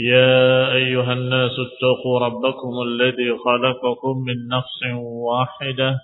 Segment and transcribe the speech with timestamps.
[0.00, 4.80] يا أيها الناس اتقوا ربكم الذي خلقكم من نفس
[5.28, 5.98] واحدة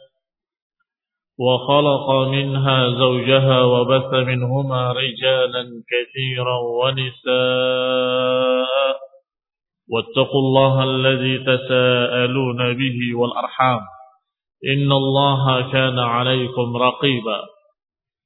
[1.38, 7.46] وخلق منها زوجها وبث منهما رجالا كثيرا ونساء
[9.92, 13.80] واتقوا الله الذي تساءلون به والأرحام
[14.74, 17.55] إن الله كان عليكم رقيبا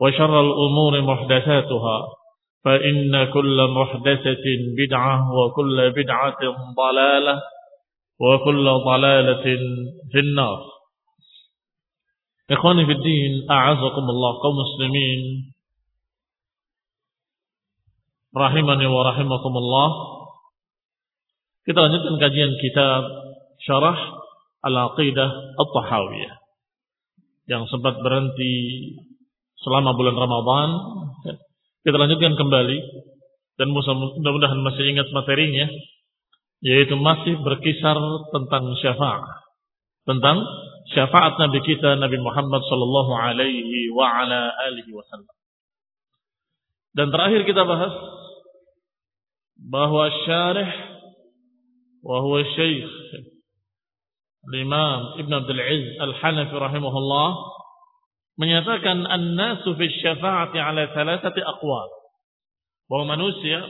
[0.00, 1.98] وشر الأمور محدثاتها
[2.64, 4.46] فإن كل محدثة
[4.78, 6.42] بدعة وكل بدعة
[6.76, 7.42] ضلالة
[8.20, 9.44] وكل ضلالة
[10.12, 10.60] في النار.
[12.50, 15.20] إخواني في الدين أعزكم الله قوم مسلمين.
[18.36, 19.88] رحمني ورحمكم الله.
[21.68, 23.04] Kita lanjutkan kajian كتاب
[23.60, 23.98] شرح
[24.64, 25.26] العقيدة
[25.60, 26.36] الطحاوية Al-Tahawiyah
[27.48, 28.54] Yang sempat berhenti
[29.62, 30.68] selama bulan Ramadan.
[31.82, 32.78] Kita lanjutkan kembali
[33.58, 35.66] dan mudah-mudahan masih ingat materinya
[36.58, 37.96] yaitu masih berkisar
[38.34, 39.24] tentang syafaat.
[40.06, 40.42] Tentang
[40.90, 45.36] syafaat Nabi kita Nabi Muhammad sallallahu alaihi wasallam.
[46.96, 47.94] Dan terakhir kita bahas
[49.58, 50.70] bahwa syarih
[52.02, 52.88] wa huwa syekh
[54.48, 57.28] Imam Ibn Abdul Aziz Al-Hanafi rahimahullah
[58.38, 61.90] menyatakan an-nasu fi syafa'ati ala thalathati aqwal.
[62.88, 63.60] Bahwa manusia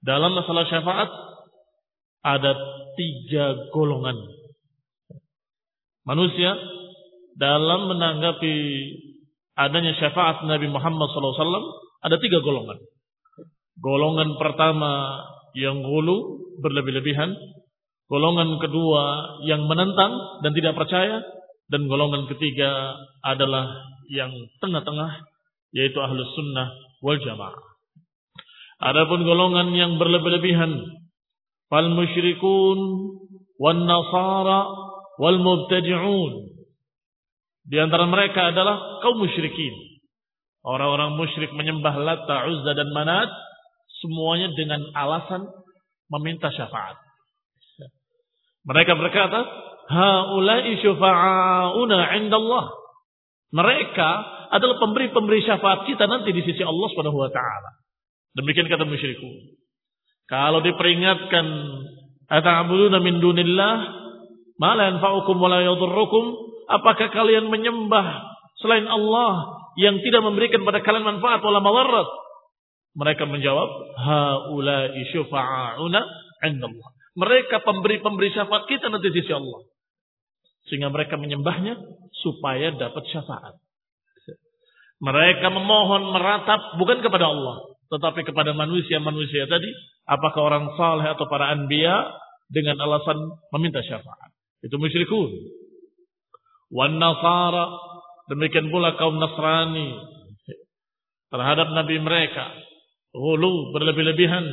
[0.00, 1.10] dalam masalah syafaat
[2.24, 2.52] ada
[2.96, 4.16] tiga golongan.
[6.08, 6.56] Manusia
[7.36, 8.56] dalam menanggapi
[9.60, 11.36] adanya syafaat Nabi Muhammad SAW
[12.00, 12.80] ada tiga golongan.
[13.80, 15.20] Golongan pertama
[15.56, 17.32] yang gulu berlebih-lebihan.
[18.10, 19.04] Golongan kedua
[19.46, 21.22] yang menentang dan tidak percaya.
[21.70, 23.78] Dan golongan ketiga adalah
[24.10, 25.22] yang tengah-tengah,
[25.70, 26.66] yaitu ahlus sunnah
[26.98, 27.62] wal jamaah.
[28.82, 30.72] Adapun golongan yang berlebih-lebihan,
[31.70, 32.78] fal musyrikun,
[33.54, 34.66] wal nasara,
[35.22, 36.50] wal mubtadi'un.
[37.70, 40.02] Di antara mereka adalah kaum musyrikin.
[40.66, 43.30] Orang-orang musyrik menyembah Lata, Uzza dan Manat,
[44.02, 45.46] semuanya dengan alasan
[46.10, 46.98] meminta syafaat.
[48.66, 52.64] Mereka berkata, haula'i syufa'auna 'inda Allah.
[53.50, 54.10] Mereka
[54.54, 57.70] adalah pemberi-pemberi syafaat kita nanti di sisi Allah Subhanahu wa taala.
[58.38, 59.58] Demikian kata musyrikun.
[60.30, 61.46] Kalau diperingatkan
[62.30, 63.74] ata'buduna min dunillah
[64.62, 66.24] ma la yanfa'ukum wa la yadhurrukum,
[66.70, 68.22] apakah kalian menyembah
[68.62, 72.06] selain Allah yang tidak memberikan pada kalian manfaat wala madarat?
[72.94, 76.00] Mereka menjawab, haula'i syufa'auna
[76.46, 76.88] 'inda Allah.
[77.18, 79.69] Mereka pemberi-pemberi syafaat kita nanti di sisi Allah.
[80.68, 81.78] Sehingga mereka menyembahnya
[82.20, 83.56] supaya dapat syafaat.
[85.00, 87.56] Mereka memohon meratap bukan kepada Allah.
[87.88, 89.70] Tetapi kepada manusia-manusia tadi.
[90.04, 92.20] Apakah orang saleh atau para anbiya.
[92.50, 93.14] Dengan alasan
[93.54, 94.34] meminta syafaat.
[94.60, 95.30] Itu musyrikun.
[96.74, 97.70] Wan nasara.
[98.28, 99.96] Demikian pula kaum Nasrani.
[101.30, 102.50] Terhadap Nabi mereka.
[103.16, 104.44] Hulu berlebih-lebihan.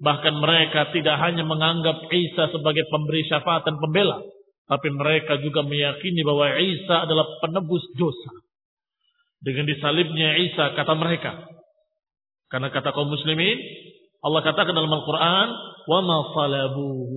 [0.00, 4.20] Bahkan mereka tidak hanya menganggap Isa sebagai pemberi syafaat dan pembela.
[4.69, 8.31] Tapi mereka juga meyakini bahwa Isa adalah penebus dosa.
[9.41, 11.43] Dengan disalibnya Isa, kata mereka.
[12.47, 13.57] Karena kata kaum muslimin,
[14.21, 15.47] Allah katakan dalam Al-Quran,
[15.89, 17.13] وَمَا صَلَبُوهُ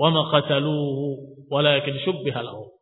[0.00, 1.06] wa ma qataluhu
[1.52, 2.72] walakin syubbiha lahu.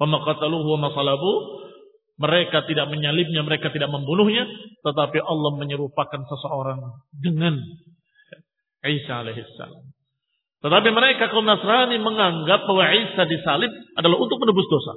[0.00, 1.68] Wa ma qataluhu wa ma salabuhu
[2.16, 4.48] mereka tidak menyalibnya, mereka tidak membunuhnya,
[4.80, 6.80] tetapi Allah menyerupakan seseorang
[7.12, 7.60] dengan
[8.80, 9.84] Isa alaihissalam.
[10.61, 14.93] Tetapi mereka kaum Nasrani menganggap bahwa Isa disalib adalah untuk menebus dosa.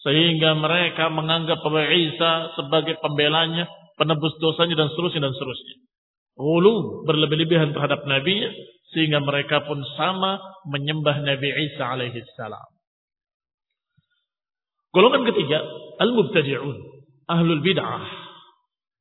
[0.00, 3.68] Sehingga mereka menganggap bahwa Isa sebagai pembelanya,
[4.00, 5.76] penebus dosanya dan seterusnya dan seterusnya.
[6.38, 8.48] Ulu berlebih-lebihan terhadap Nabi
[8.96, 10.40] sehingga mereka pun sama
[10.72, 12.68] menyembah Nabi Isa alaihissalam.
[14.88, 15.60] Golongan ketiga,
[16.00, 16.76] al-mubtadi'un,
[17.28, 18.08] ahlul bid'ah.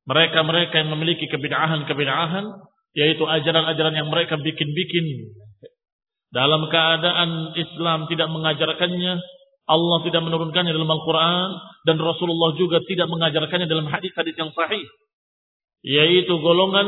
[0.04, 2.46] Mereka-mereka yang memiliki kebid'ahan-kebid'ahan,
[2.92, 5.32] yaitu ajaran-ajaran yang mereka bikin-bikin.
[6.28, 9.14] Dalam keadaan Islam tidak mengajarkannya,
[9.68, 11.50] Allah tidak menurunkannya dalam Al-Quran,
[11.88, 14.84] dan Rasulullah juga tidak mengajarkannya dalam hadis-hadis yang sahih.
[15.88, 16.88] Yaitu golongan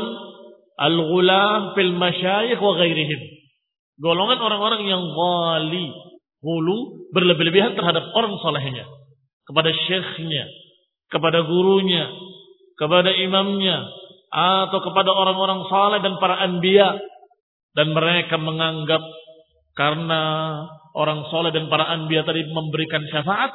[0.76, 3.20] al-ghulam fil masyayikh wa ghairihim.
[4.00, 5.92] Golongan orang-orang yang wali,
[6.40, 8.88] hulu berlebih-lebihan terhadap orang solehnya,
[9.44, 10.48] kepada syekhnya,
[11.12, 12.08] kepada gurunya,
[12.80, 13.88] kepada imamnya,
[14.32, 16.96] atau kepada orang-orang saleh dan para anbiya.
[17.70, 18.98] Dan mereka menganggap
[19.80, 20.22] karena
[20.92, 23.48] orang soleh dan para anbiya tadi memberikan syafaat,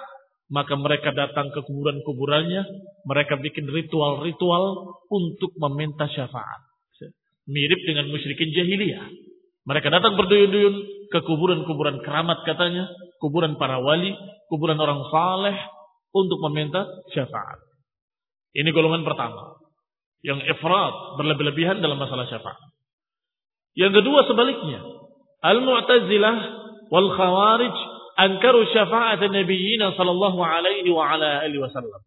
[0.50, 2.66] maka mereka datang ke kuburan-kuburannya,
[3.06, 6.66] mereka bikin ritual-ritual untuk meminta syafaat.
[7.46, 9.06] Mirip dengan musyrikin jahiliyah.
[9.70, 10.76] Mereka datang berduyun-duyun
[11.14, 12.90] ke kuburan-kuburan keramat katanya,
[13.22, 14.18] kuburan para wali,
[14.50, 15.58] kuburan orang saleh
[16.10, 17.62] untuk meminta syafaat.
[18.58, 19.62] Ini golongan pertama.
[20.26, 22.58] Yang ifrat, berlebih-lebihan dalam masalah syafaat.
[23.78, 24.95] Yang kedua sebaliknya.
[25.46, 26.38] Al-Mu'tazilah
[26.90, 27.76] wal Khawarij
[28.18, 32.02] ankaru syafa'at nabiyyin sallallahu alaihi wa ala alihi wasallam.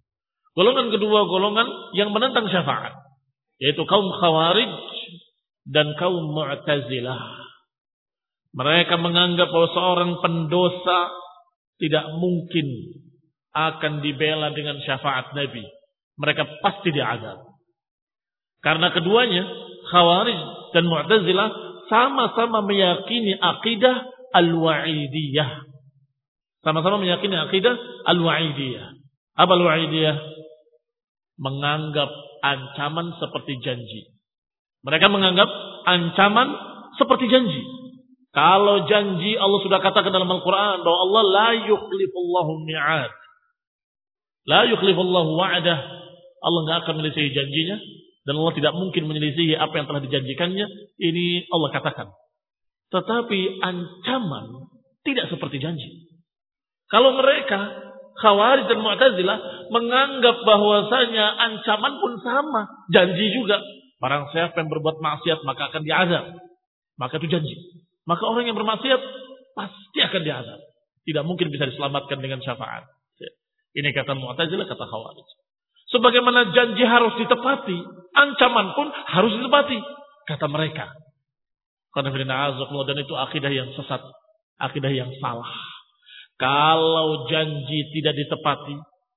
[0.58, 2.99] Golongan kedua golongan yang menentang syafaat.
[3.62, 4.75] Yaitu kaum Khawarij
[5.70, 7.46] dan kaum Mu'tazilah.
[8.58, 11.14] Mereka menganggap bahwa seorang pendosa
[11.79, 12.67] tidak mungkin
[13.55, 15.62] akan dibela dengan syafaat Nabi.
[16.19, 17.38] Mereka pasti diazab.
[18.58, 19.46] Karena keduanya,
[19.94, 20.38] Khawarij
[20.75, 25.67] dan Mu'tazilah sama-sama meyakini akidah al-wa'idiyah.
[26.62, 27.75] Sama-sama meyakini akidah
[28.08, 28.87] al-wa'idiyah.
[29.37, 30.17] Apa al-wa'idiyah?
[31.40, 32.11] Menganggap
[32.44, 34.12] ancaman seperti janji.
[34.85, 35.49] Mereka menganggap
[35.88, 36.49] ancaman
[37.00, 37.62] seperti janji.
[38.31, 43.11] Kalau janji Allah sudah katakan dalam Al-Quran bahwa Allah la yukhlifullahu mi'ad.
[44.46, 45.79] La yukhlifullahu wa'adah.
[46.38, 47.76] Allah nggak akan menyelisihi janjinya.
[48.26, 50.67] Dan Allah tidak mungkin menyelisihi apa yang telah dijanjikannya.
[50.99, 52.09] Ini Allah katakan.
[52.88, 54.73] Tetapi ancaman
[55.05, 56.09] tidak seperti janji.
[56.88, 57.88] Kalau mereka,
[58.19, 62.62] Khawarij dan Mu'tazilah, menganggap bahwasanya ancaman pun sama.
[62.93, 63.61] Janji juga.
[64.00, 66.25] Barang siapa yang berbuat maksiat maka akan diazab.
[66.97, 67.55] Maka itu janji.
[68.09, 69.00] Maka orang yang bermaksiat
[69.53, 70.61] pasti akan diazab.
[71.05, 72.88] Tidak mungkin bisa diselamatkan dengan syafaat.
[73.76, 75.29] Ini kata Mu'tazilah, kata Khawarij.
[75.88, 77.79] Sebagaimana janji harus ditepati,
[78.12, 79.79] ancaman pun harus ditepati,
[80.29, 80.93] kata mereka.
[81.96, 84.02] Dan itu akidah yang sesat,
[84.61, 85.49] akidah yang salah.
[86.38, 88.76] Kalau janji tidak ditepati,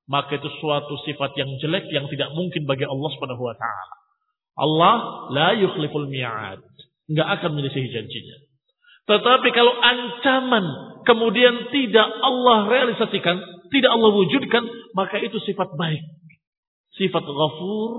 [0.10, 3.96] maka itu suatu sifat yang jelek yang tidak mungkin bagi Allah Subhanahu wa taala.
[4.58, 4.96] Allah
[5.32, 6.60] la yukhliful mi'ad.
[7.12, 8.38] Enggak akan menyelisihi janjinya.
[9.12, 10.66] Tetapi kalau ancaman
[11.04, 13.38] kemudian tidak Allah realisasikan,
[13.72, 14.64] tidak Allah wujudkan,
[14.96, 16.04] maka itu sifat baik.
[17.00, 17.92] Sifat ghafur,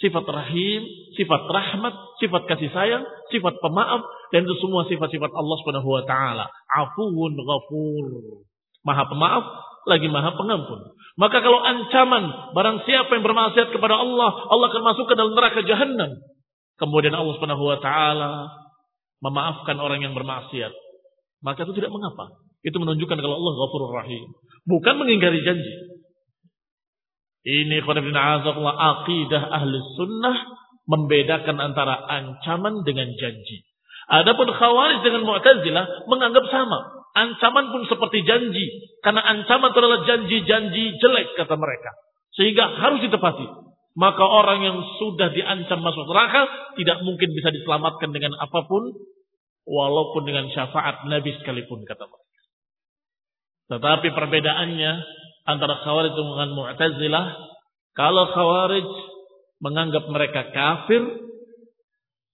[0.00, 0.82] sifat rahim,
[1.14, 6.48] sifat rahmat, sifat kasih sayang, sifat pemaaf, dan itu semua sifat-sifat Allah Subhanahu wa taala.
[6.72, 8.06] Afuwun ghafur.
[8.82, 9.44] Maha pemaaf,
[9.86, 10.80] lagi maha pengampun.
[11.20, 15.60] Maka kalau ancaman barang siapa yang bermaksiat kepada Allah, Allah akan masuk ke dalam neraka
[15.62, 16.10] jahanam.
[16.80, 18.48] Kemudian Allah Subhanahu wa taala
[19.22, 20.72] memaafkan orang yang bermaksiat,
[21.44, 22.32] maka itu tidak mengapa.
[22.62, 24.24] Itu menunjukkan kalau Allah Ghafurur Rahim.
[24.66, 25.91] Bukan mengingkari janji.
[27.42, 30.36] Ini Allah akidah ahli sunnah
[30.86, 33.66] membedakan antara ancaman dengan janji.
[34.10, 36.78] Adapun khawarij dengan mu'tazilah menganggap sama.
[37.12, 38.66] Ancaman pun seperti janji.
[39.02, 41.90] Karena ancaman adalah janji-janji jelek kata mereka.
[42.34, 43.46] Sehingga harus ditepati.
[43.92, 46.48] Maka orang yang sudah diancam masuk neraka
[46.80, 48.88] tidak mungkin bisa diselamatkan dengan apa pun
[49.68, 52.40] walaupun dengan syafaat Nabi sekalipun kata mereka.
[53.68, 54.92] Tetapi perbedaannya
[55.46, 57.26] antara Khawarij dengan Mu'tazilah,
[57.92, 58.88] kalau Khawarij
[59.62, 61.02] menganggap mereka kafir,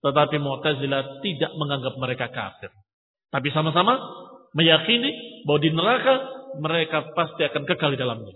[0.05, 2.71] tetapi Mu'tazilah tidak menganggap mereka kafir.
[3.29, 3.99] Tapi sama-sama
[4.57, 6.15] meyakini bahwa di neraka
[6.59, 8.35] mereka pasti akan kekal di dalamnya.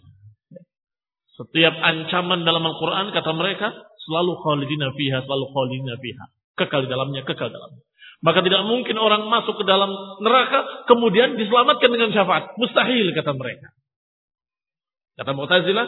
[1.33, 3.73] Setiap ancaman dalam Al-Quran kata mereka
[4.05, 6.25] selalu khalidina fiha, selalu khalidina fiha.
[6.61, 7.81] Kekal di dalamnya, kekal dalamnya.
[8.23, 9.91] Maka tidak mungkin orang masuk ke dalam
[10.23, 12.55] neraka kemudian diselamatkan dengan syafaat.
[12.55, 13.75] Mustahil kata mereka.
[15.19, 15.87] Kata Mu'tazilah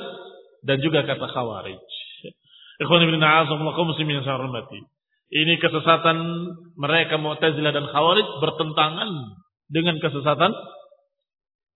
[0.65, 1.81] dan juga kata Khawarij.
[2.75, 4.81] Saya hormati.
[5.35, 6.19] Ini kesesatan
[6.77, 9.11] mereka Mu'tazilah dan Khawarij bertentangan
[9.73, 10.53] dengan kesesatan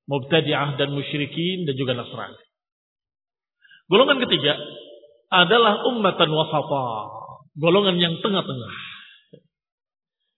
[0.09, 2.41] Mubtadi'ah dan musyrikin dan juga Nasrani.
[3.93, 4.57] Golongan ketiga
[5.29, 6.89] adalah ummatan wasata.
[7.61, 8.75] Golongan yang tengah-tengah.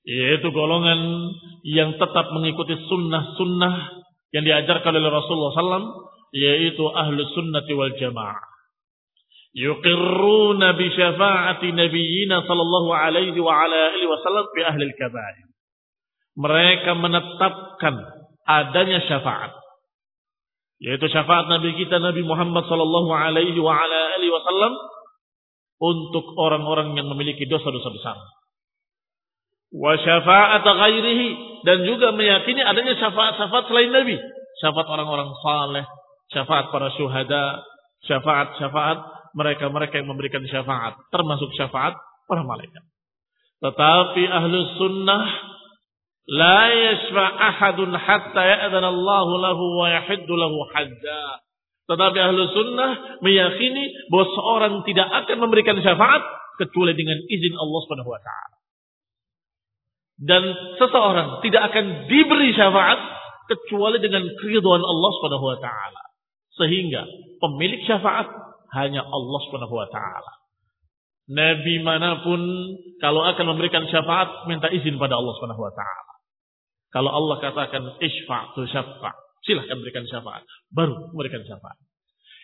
[0.07, 1.31] Yaitu golongan
[1.63, 3.75] yang tetap mengikuti sunnah-sunnah
[4.35, 6.10] yang diajarkan oleh Rasulullah SAW.
[6.31, 8.51] Yaitu ahlu sunnati wal jamaah.
[9.51, 15.47] Yuqirruna bi syafa'ati nabiyina sallallahu alaihi wa ala alihi wasallam fi ahli al-kabair.
[16.39, 17.95] Mereka menetapkan
[18.47, 19.61] adanya syafaat
[20.81, 24.73] yaitu syafaat Nabi kita Nabi Muhammad sallallahu alaihi wa ala alihi wasallam
[25.81, 28.17] untuk orang-orang yang memiliki dosa-dosa besar.
[29.77, 31.29] Wa syafaat ghairihi
[31.69, 34.17] dan juga meyakini adanya syafaat-syafaat selain Nabi,
[34.65, 35.85] syafaat orang-orang saleh,
[36.31, 37.63] syafaat para syuhada,
[38.07, 38.99] syafaat-syafaat
[39.35, 41.95] mereka-mereka yang memberikan syafaat, termasuk syafaat
[42.27, 42.83] para malaikat.
[43.61, 45.51] Tetapi ahlu sunnah
[46.31, 51.43] La yashfa ahadun hatta ya'adhan Allah lahu wa yahiddu lahu hajja.
[51.91, 56.23] Tetapi ahlu sunnah meyakini bahwa seorang tidak akan memberikan syafaat
[56.63, 58.57] kecuali dengan izin Allah subhanahu wa ta'ala.
[60.23, 60.43] Dan
[60.79, 63.01] seseorang tidak akan diberi syafaat
[63.51, 66.03] kecuali dengan keriduan Allah subhanahu wa ta'ala.
[66.61, 67.09] Sehingga
[67.41, 68.29] pemilik syafaat
[68.77, 70.41] hanya Allah subhanahu wa ta'ala.
[71.31, 72.43] Nabi mana pun
[72.99, 76.13] kalau akan memberikan syafaat minta izin pada Allah Subhanahu wa taala.
[76.91, 79.15] Kalau Allah katakan isfa' tu syafa'
[79.47, 80.43] silahkan berikan syafaat.
[80.75, 81.79] Baru memberikan syafaat.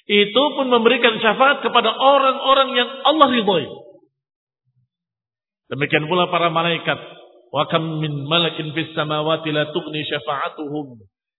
[0.06, 3.66] Itu pun memberikan syafaat kepada orang-orang yang Allah ridhoi.
[5.66, 7.00] Demikian pula para malaikat.
[7.50, 10.94] Wa kam min malakin fis samawati la tughni syafa'atuhum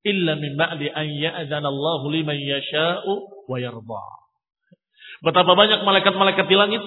[0.07, 3.13] illa min ba'di an ya'dzana Allah liman yasha'u
[3.51, 4.05] wa yarda.
[5.19, 6.83] Betapa banyak malaikat-malaikat di langit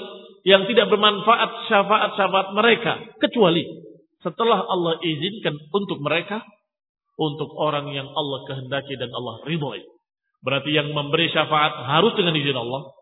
[0.48, 3.60] yang tidak bermanfaat syafaat-syafaat mereka kecuali
[4.24, 6.40] setelah Allah izinkan untuk mereka
[7.20, 9.84] untuk orang yang Allah kehendaki dan Allah ridhoi.
[10.40, 12.96] Berarti yang memberi syafaat harus dengan izin Allah.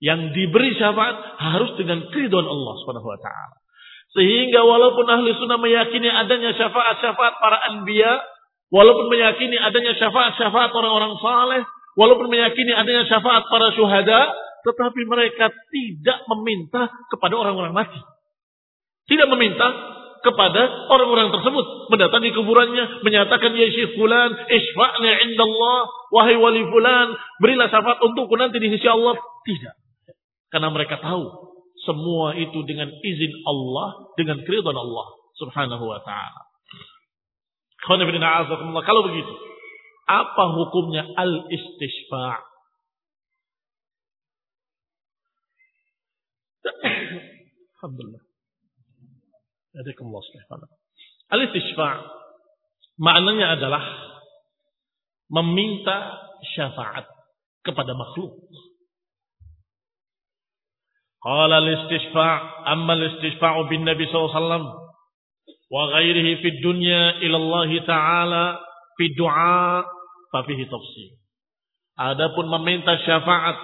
[0.00, 3.56] Yang diberi syafaat harus dengan keridhaan Allah Subhanahu wa taala.
[4.10, 8.22] Sehingga walaupun ahli sunnah meyakini adanya syafaat-syafaat para anbiya,
[8.70, 11.62] walaupun meyakini adanya syafaat-syafaat orang-orang saleh,
[11.98, 14.30] walaupun meyakini adanya syafaat para syuhada,
[14.64, 18.00] tetapi mereka tidak meminta kepada orang-orang mati.
[19.10, 19.66] Tidak meminta
[20.20, 20.62] kepada
[20.92, 21.66] orang-orang tersebut.
[21.90, 28.60] Mendatangi kuburannya, menyatakan, Ya Syekh Fulan, isfa'na indallah, wahai wali Fulan, berilah syafaat untukku nanti
[28.60, 29.16] di sisi Allah.
[29.18, 29.74] Tidak.
[30.52, 31.24] Karena mereka tahu,
[31.82, 35.06] semua itu dengan izin Allah, dengan keridhaan Allah
[35.40, 36.49] subhanahu wa ta'ala.
[37.86, 39.34] Kalau begitu,
[40.10, 42.50] apa hukumnya al-istishfa'
[47.80, 48.22] Alhamdulillah.
[51.32, 51.94] Al-istishfa'
[53.00, 53.84] maknanya adalah
[55.32, 56.20] meminta
[56.52, 57.08] syafaat
[57.64, 58.36] kepada makhluk.
[61.20, 62.32] Qala al-istishfa'
[62.68, 64.79] amma al-istishfa'u bin Nabi SAW
[65.70, 68.44] wa ghairihi fi dunya ila Allah Ta'ala
[68.98, 69.86] fi du'a
[70.34, 70.66] fa fihi.
[72.00, 73.56] Adapun meminta syafaat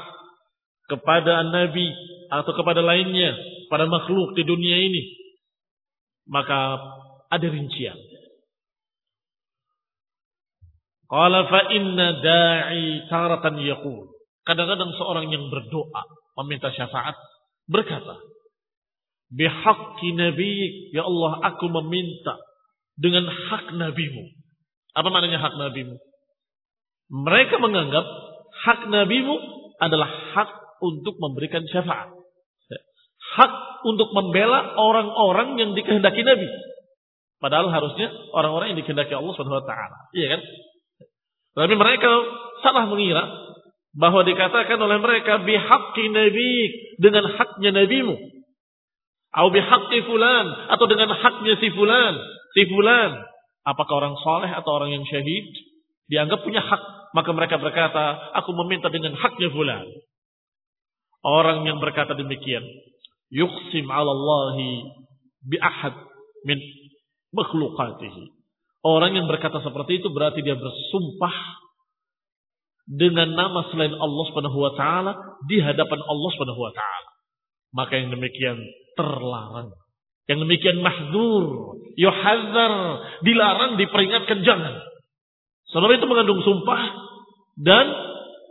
[0.87, 1.91] kepada Nabi
[2.31, 3.35] atau kepada lainnya,
[3.67, 5.03] pada makhluk di dunia ini,
[6.31, 6.79] maka
[7.31, 7.97] ada rincian.
[11.07, 14.11] Qala fa inna da'i taratan yaqul.
[14.47, 16.03] Kadang-kadang seorang yang berdoa
[16.43, 17.15] meminta syafaat
[17.67, 18.15] berkata,
[19.33, 22.39] "Bihaqqi nabiyik, ya Allah, aku meminta
[22.99, 24.23] dengan hak nabimu."
[24.97, 25.97] Apa maknanya hak nabimu?
[27.13, 28.05] Mereka menganggap
[28.65, 29.37] hak nabimu
[29.79, 32.17] adalah hak untuk memberikan syafaat.
[33.37, 33.53] Hak
[33.85, 36.49] untuk membela orang-orang yang dikehendaki Nabi.
[37.37, 39.99] Padahal harusnya orang-orang yang dikehendaki Allah Subhanahu wa taala.
[40.17, 40.41] Iya kan?
[41.57, 42.11] Tapi mereka
[42.65, 43.25] salah mengira
[43.97, 46.53] bahwa dikatakan oleh mereka bihaqqi nabi
[47.01, 48.17] dengan haknya nabimu.
[49.35, 52.15] Atau bihaqqi fulan atau dengan haknya si fulan,
[52.55, 53.11] si fulan.
[53.67, 55.47] Apakah orang soleh atau orang yang syahid
[56.07, 56.83] dianggap punya hak?
[57.13, 59.85] Maka mereka berkata, aku meminta dengan haknya fulan.
[61.27, 62.63] Orang yang berkata demikian,
[63.35, 64.87] yuksim ala Allahi
[65.43, 65.99] bi ahad
[66.47, 66.63] min
[67.35, 68.31] makhlukatihi.
[68.87, 71.35] Orang yang berkata seperti itu berarti dia bersumpah
[72.87, 75.13] dengan nama selain Allah Subhanahu wa taala
[75.51, 77.11] di hadapan Allah Subhanahu wa taala.
[77.75, 78.63] Maka yang demikian
[78.97, 79.71] terlarang.
[80.27, 81.45] Yang demikian mahdzur,
[81.95, 82.73] yuhadzar,
[83.23, 84.75] dilarang, diperingatkan jangan.
[85.71, 86.83] Sebab itu mengandung sumpah
[87.61, 87.87] dan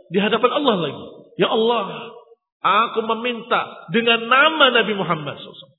[0.08, 1.04] di hadapan Allah lagi.
[1.36, 2.16] Ya Allah,
[2.64, 5.76] aku meminta dengan nama Nabi Muhammad SAW.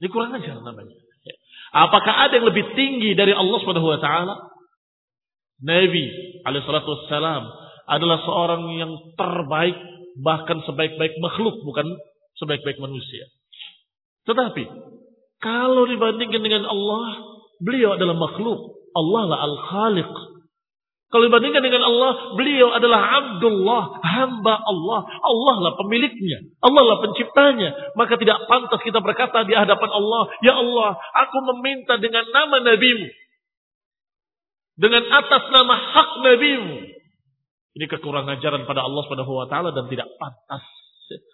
[0.00, 0.96] Ini kurang ajar namanya.
[1.70, 4.34] Apakah ada yang lebih tinggi dari Allah Subhanahu wa taala?
[5.60, 6.08] Nabi
[6.42, 7.44] alaihi wassalam
[7.84, 9.76] adalah seorang yang terbaik
[10.18, 11.86] bahkan sebaik-baik makhluk bukan
[12.40, 13.28] sebaik-baik manusia.
[14.30, 14.64] Tetapi
[15.42, 17.06] kalau dibandingkan dengan Allah,
[17.58, 18.78] beliau adalah makhluk.
[18.94, 20.12] Allah lah al-khaliq.
[21.10, 25.00] Kalau dibandingkan dengan Allah, beliau adalah Abdullah, hamba Allah.
[25.26, 26.54] Allah lah pemiliknya.
[26.62, 27.74] Allah lah penciptanya.
[27.98, 33.10] Maka tidak pantas kita berkata di hadapan Allah, Ya Allah, aku meminta dengan nama Nabimu.
[34.78, 36.78] Dengan atas nama hak Nabimu.
[37.74, 39.02] Ini kekurangan ajaran pada Allah
[39.50, 40.62] taala dan tidak pantas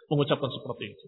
[0.09, 1.07] mengucapkan seperti itu.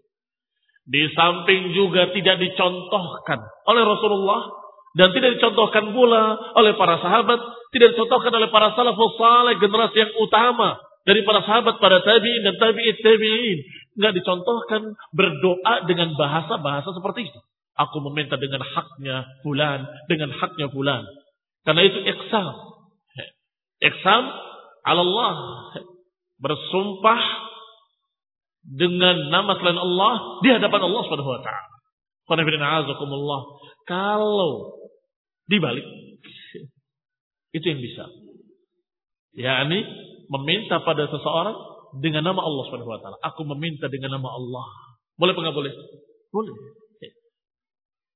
[0.88, 4.48] Di samping juga tidak dicontohkan oleh Rasulullah
[4.96, 7.36] dan tidak dicontohkan pula oleh para sahabat,
[7.76, 12.56] tidak dicontohkan oleh para salafus saleh generasi yang utama dari para sahabat, para tabi'in dan
[12.56, 13.58] tabi'in tabi'in.
[14.00, 17.40] Enggak dicontohkan berdoa dengan bahasa-bahasa seperti itu.
[17.78, 21.04] Aku meminta dengan haknya fulan, dengan haknya fulan.
[21.68, 22.54] Karena itu iksam.
[23.78, 24.22] Iksam
[24.88, 25.36] Allah.
[26.38, 27.47] Bersumpah
[28.68, 30.12] dengan nama selain Allah
[30.44, 31.68] di hadapan Allah Subhanahu wa taala.
[33.88, 34.52] Kalau
[35.48, 35.86] dibalik
[37.56, 38.04] itu yang bisa.
[39.32, 39.80] Ya, ini
[40.28, 41.56] meminta pada seseorang
[42.04, 43.16] dengan nama Allah Subhanahu wa taala.
[43.32, 44.68] Aku meminta dengan nama Allah.
[45.16, 45.74] Boleh apa enggak boleh?
[46.28, 46.54] Boleh.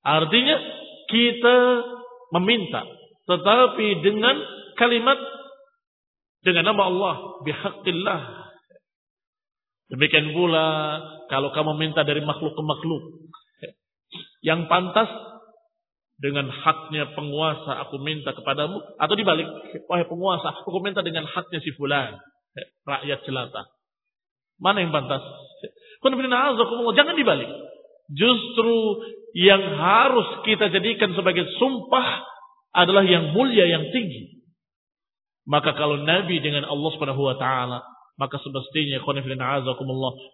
[0.03, 0.57] Artinya
[1.09, 1.57] kita
[2.35, 2.83] meminta
[3.23, 4.35] tetapi dengan
[4.75, 5.15] kalimat
[6.43, 7.15] dengan nama Allah
[7.47, 8.21] bihaqqillah
[9.93, 13.29] Demikian pula kalau kamu minta dari makhluk ke makhluk.
[14.41, 15.11] Yang pantas
[16.17, 18.81] dengan haknya penguasa aku minta kepadamu.
[18.97, 19.45] Atau dibalik.
[19.93, 22.17] Wahai penguasa aku minta dengan haknya si fulan.
[22.89, 23.69] Rakyat jelata.
[24.57, 25.21] Mana yang pantas?
[26.01, 27.51] Jangan dibalik.
[28.13, 28.77] Justru
[29.37, 32.25] yang harus kita jadikan sebagai sumpah
[32.73, 34.41] adalah yang mulia, yang tinggi.
[35.45, 39.01] Maka kalau Nabi dengan Allah Subhanahu wa taala maka semestinya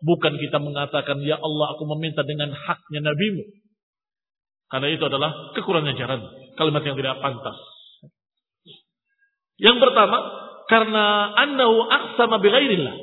[0.02, 3.44] bukan kita mengatakan ya Allah aku meminta dengan haknya nabimu.
[4.68, 6.20] Karena itu adalah kekurangan ajaran,
[6.60, 7.56] kalimat yang tidak pantas.
[9.58, 10.18] Yang pertama,
[10.68, 12.94] karena annahu aqsama bighairillah.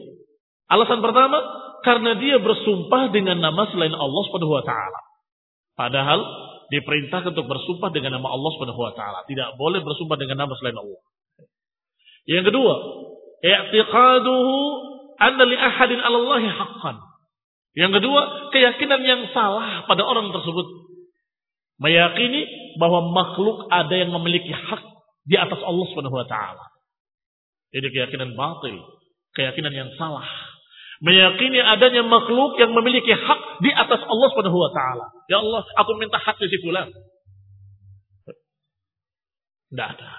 [0.70, 1.42] Alasan pertama,
[1.82, 5.00] karena dia bersumpah dengan nama selain Allah Subhanahu wa taala.
[5.76, 6.20] Padahal
[6.70, 9.26] diperintahkan untuk bersumpah dengan nama Allah Subhanahu wa taala.
[9.26, 11.02] Tidak boleh bersumpah dengan nama selain Allah.
[12.26, 12.74] Yang kedua,
[13.44, 14.56] i'tiqaduhu
[15.20, 16.98] anna li ahadin 'ala Allah haqqan.
[17.76, 18.22] Yang kedua,
[18.56, 20.68] keyakinan yang salah pada orang tersebut.
[21.76, 22.48] Meyakini
[22.80, 24.80] bahwa makhluk ada yang memiliki hak
[25.28, 26.72] di atas Allah Subhanahu wa taala.
[27.76, 28.80] Ini keyakinan batil,
[29.36, 30.24] keyakinan yang salah.
[31.04, 35.06] Meyakini adanya makhluk yang memiliki hak di atas Allah Subhanahu wa taala.
[35.28, 36.88] Ya Allah, aku minta hak di si fulan.
[39.68, 40.10] Tidak ada.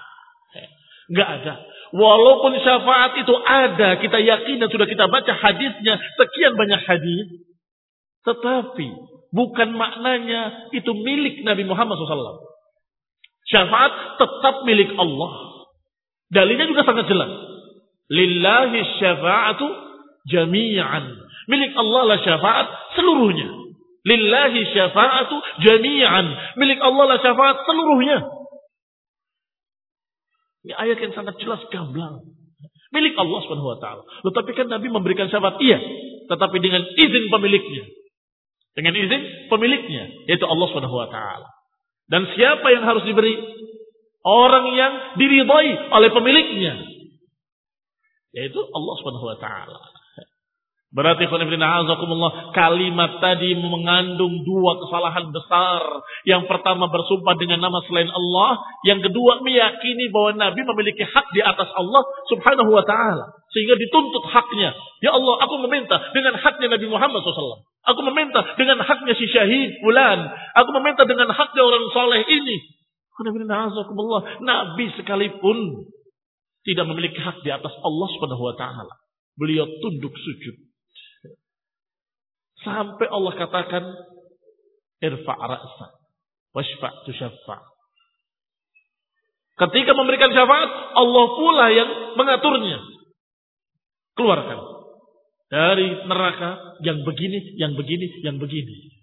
[1.07, 1.53] Enggak ada.
[1.95, 7.27] Walaupun syafaat itu ada, kita yakin dan sudah kita baca hadisnya, sekian banyak hadis.
[8.27, 8.87] Tetapi
[9.31, 12.43] bukan maknanya itu milik Nabi Muhammad SAW.
[13.47, 15.63] Syafaat tetap milik Allah.
[16.27, 17.31] Dalilnya juga sangat jelas.
[18.11, 19.67] Lillahi syafa'atu
[20.27, 21.05] jami'an.
[21.47, 22.67] Milik Allah lah syafaat
[22.99, 23.47] seluruhnya.
[24.03, 26.25] Lillahi syafa'atu jami'an.
[26.59, 28.36] Milik Allah lah syafaat seluruhnya.
[30.65, 32.23] Ini ayat yang sangat jelas gamblang.
[32.95, 34.03] Milik Allah Subhanahu wa taala.
[34.23, 35.77] Tetapi kan Nabi memberikan syafaat iya,
[36.31, 37.83] tetapi dengan izin pemiliknya.
[38.77, 41.49] Dengan izin pemiliknya, yaitu Allah Subhanahu wa taala.
[42.07, 43.35] Dan siapa yang harus diberi?
[44.23, 46.73] Orang yang diridhai oleh pemiliknya.
[48.31, 49.96] Yaitu Allah Subhanahu wa taala.
[50.87, 51.27] Berarti
[52.55, 55.83] kalimat tadi mengandung dua kesalahan besar.
[56.23, 58.63] Yang pertama bersumpah dengan nama selain Allah.
[58.87, 63.35] Yang kedua meyakini bahwa Nabi memiliki hak di atas Allah subhanahu wa ta'ala.
[63.51, 64.71] Sehingga dituntut haknya.
[65.03, 67.67] Ya Allah aku meminta dengan haknya Nabi Muhammad SAW.
[67.91, 70.23] Aku meminta dengan haknya si syahid bulan.
[70.55, 72.63] Aku meminta dengan haknya orang soleh ini.
[74.39, 75.57] Nabi sekalipun
[76.63, 78.95] tidak memiliki hak di atas Allah subhanahu wa ta'ala.
[79.35, 80.66] Beliau tunduk sujud
[82.65, 83.83] Sampai Allah katakan,
[85.01, 85.87] irfa' ra'sa,
[86.57, 87.57] washfa' tushaffa.
[89.57, 92.77] Ketika memberikan syafaat, Allah pula yang mengaturnya.
[94.13, 94.59] Keluarkan.
[95.47, 98.93] Dari neraka yang begini, yang begini, yang begini.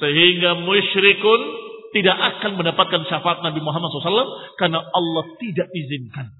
[0.00, 1.40] Sehingga musyrikun
[1.92, 6.32] tidak akan mendapatkan syafaat Nabi Muhammad SAW karena Allah tidak izinkan.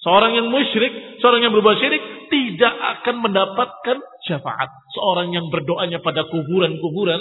[0.00, 2.00] Seorang yang musyrik, seorang yang berbuat syirik
[2.30, 4.70] tidak akan mendapatkan syafaat.
[4.94, 7.20] Seorang yang berdoanya pada kuburan-kuburan,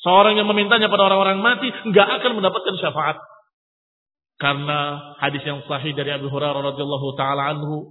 [0.00, 3.20] seorang yang memintanya pada orang-orang mati, nggak akan mendapatkan syafaat.
[4.38, 7.90] Karena hadis yang sahih dari Abu Hurairah radhiyallahu taala anhu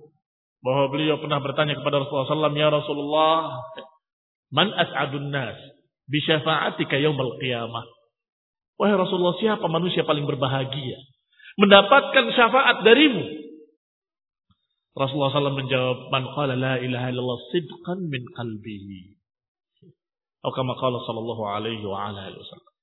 [0.63, 3.35] bahwa beliau pernah bertanya kepada Rasulullah SAW, Ya Rasulullah,
[4.49, 5.59] man as'adun nas
[6.09, 7.85] bi syafa'atika yaumal qiyamah.
[8.79, 10.97] Wahai Rasulullah, siapa manusia paling berbahagia?
[11.57, 13.46] Mendapatkan syafaat darimu
[14.97, 19.13] Rasulullah SAW menjawab, Man qala la ilaha illallah sidqan min qalbihi.
[20.41, 22.73] Atau kama qala sallallahu alaihi wa ala wasallam.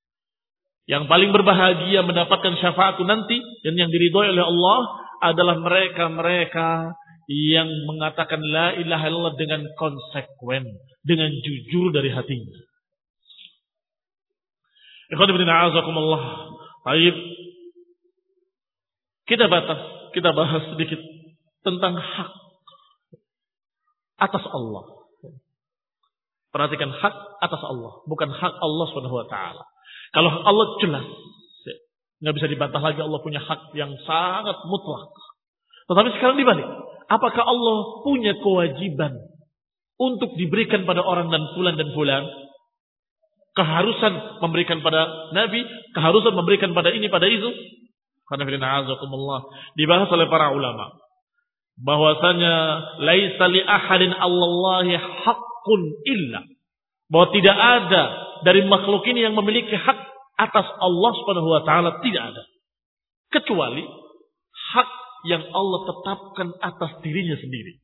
[0.85, 4.79] Yang paling berbahagia mendapatkan syafaat nanti dan yang diridhoi oleh Allah
[5.25, 6.93] adalah mereka-mereka
[7.25, 10.69] yang mengatakan la ilaha illallah dengan konsekuen,
[11.01, 12.59] dengan jujur dari hatinya.
[15.09, 16.23] Ikhwan ibn a'azakumullah.
[16.85, 17.17] Baik.
[19.25, 19.81] Kita batas,
[20.13, 21.01] kita bahas sedikit
[21.65, 22.31] tentang hak
[24.21, 24.85] atas Allah.
[26.55, 29.65] Perhatikan hak atas Allah, bukan hak Allah Subhanahu wa taala.
[30.15, 31.07] Kalau Allah jelas,
[32.23, 35.11] nggak bisa dibantah lagi Allah punya hak yang sangat mutlak.
[35.91, 36.69] Tetapi sekarang dibalik,
[37.11, 39.19] apakah Allah punya kewajiban
[39.99, 42.23] untuk diberikan pada orang dan fulan dan fulan?
[43.55, 45.63] Keharusan memberikan pada Nabi,
[45.95, 47.51] keharusan memberikan pada ini, pada itu.
[48.27, 48.51] Karena
[49.79, 51.04] dibahas oleh para ulama
[51.81, 52.55] bahwasanya
[53.03, 56.41] laisa li ahadin Allahi haqqun illa.
[57.11, 58.03] Bahwa tidak ada
[58.47, 59.99] dari makhluk ini yang memiliki hak
[60.35, 62.43] atas Allah Subhanahu wa taala tidak ada.
[63.31, 63.83] Kecuali
[64.75, 64.91] hak
[65.27, 67.81] yang Allah tetapkan atas dirinya sendiri.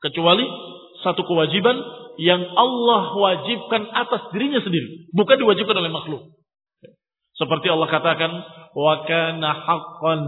[0.00, 0.46] Kecuali
[1.04, 1.76] satu kewajiban
[2.20, 5.08] yang Allah wajibkan atas dirinya sendiri.
[5.12, 6.22] Bukan diwajibkan oleh makhluk.
[7.36, 8.32] Seperti Allah katakan
[8.76, 10.20] wa kana haqqan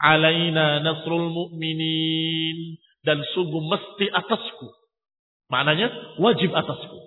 [0.00, 4.68] alaina nasrul mu'minin dan sungguh mesti atasku.
[5.52, 6.98] Maknanya wajib atasku.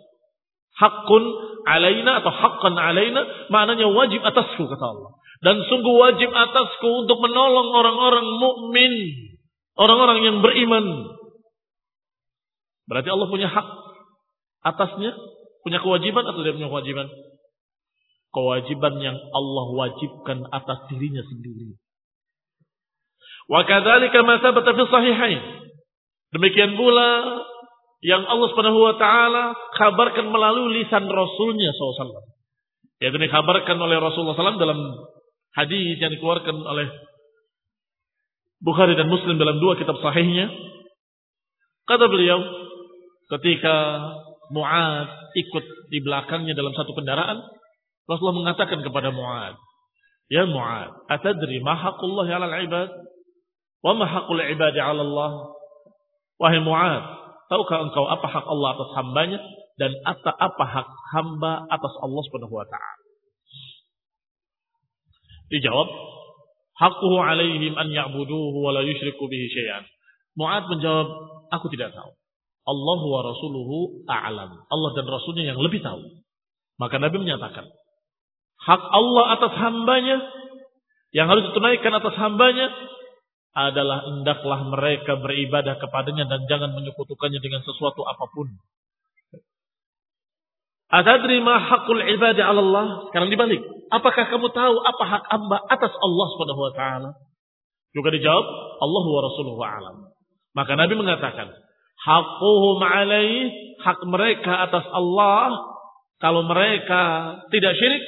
[0.74, 1.24] Hakun
[1.70, 5.12] alaina atau hakkan alaina maknanya wajib atasku kata Allah.
[5.44, 8.94] Dan sungguh wajib atasku untuk menolong orang-orang mukmin,
[9.76, 10.86] orang-orang yang beriman.
[12.88, 13.68] Berarti Allah punya hak
[14.64, 15.12] atasnya,
[15.68, 17.08] punya kewajiban atau tidak punya kewajiban?
[18.34, 21.78] Kewajiban yang Allah wajibkan atas dirinya sendiri.
[23.52, 25.42] Wa kadzalika ma thabata fi sahihain.
[26.34, 27.10] Demikian pula
[28.04, 32.24] yang Allah Subhanahu wa taala kabarkan melalui lisan Rasulnya SAW.
[33.00, 34.80] Yaitu dikabarkan oleh Rasulullah SAW dalam
[35.56, 36.88] hadis yang dikeluarkan oleh
[38.64, 40.48] Bukhari dan Muslim dalam dua kitab sahihnya.
[41.84, 42.40] Kata beliau,
[43.28, 43.76] ketika
[44.56, 47.44] Mu'ad ikut di belakangnya dalam satu kendaraan,
[48.08, 49.60] Rasulullah mengatakan kepada Mu'ad,
[50.32, 52.90] Ya Mu'ad, atadri ma haqqullahi 'alal 'ibad?
[53.84, 55.32] Wa ma haqqul ibadi 'ala Allah?
[56.40, 57.04] Wahai Mu'ad,
[57.52, 59.40] tahukah engkau apa hak Allah atas hambanya
[59.76, 63.04] dan apa apa hak hamba atas Allah Subhanahu wa taala?
[65.52, 65.90] Dijawab,
[66.80, 69.84] haqquhu 'alaihim an ya'buduhu wa la yusyriku bihi syai'an.
[70.40, 71.08] Mu'ad menjawab,
[71.54, 72.10] aku tidak tahu.
[72.64, 74.52] Allah wa rasuluhu a'lam.
[74.72, 76.00] Allah dan rasulnya yang lebih tahu.
[76.80, 77.68] Maka Nabi menyatakan,
[78.64, 80.18] hak Allah atas hambanya
[81.14, 82.72] yang harus ditunaikan atas hambanya
[83.54, 88.50] adalah hendaklah mereka beribadah kepadanya dan jangan menyekutukannya dengan sesuatu apa pun.
[90.94, 92.86] Atadri ma hakul ibadi ala Allah?
[93.10, 93.62] Sekarang dibalik.
[93.90, 97.10] Apakah kamu tahu apa hak hamba atas Allah Subhanahu wa taala?
[97.94, 98.46] Juga dijawab,
[98.82, 99.96] Allah wa rasuluhu alam.
[100.58, 101.50] Maka Nabi mengatakan,
[102.02, 103.54] haquhum alaih,
[103.86, 105.54] hak mereka atas Allah,
[106.18, 108.02] kalau mereka tidak syirik,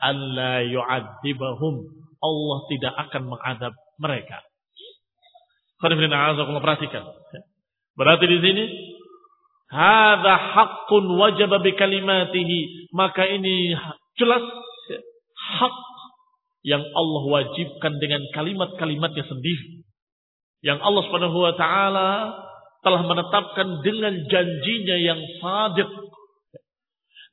[0.00, 1.74] Allah yu'adzibahum.
[2.22, 4.40] Allah tidak akan mengadab mereka.
[5.82, 7.04] Perhatikan.
[7.98, 8.64] Berarti di sini
[9.68, 13.74] hadza haqqun wajaba bi kalimatihi, maka ini
[14.16, 14.44] jelas
[15.58, 15.76] hak
[16.62, 19.82] yang Allah wajibkan dengan kalimat-kalimatnya sendiri.
[20.62, 22.10] Yang Allah Subhanahu wa taala
[22.86, 25.90] telah menetapkan dengan janjinya yang sadiq.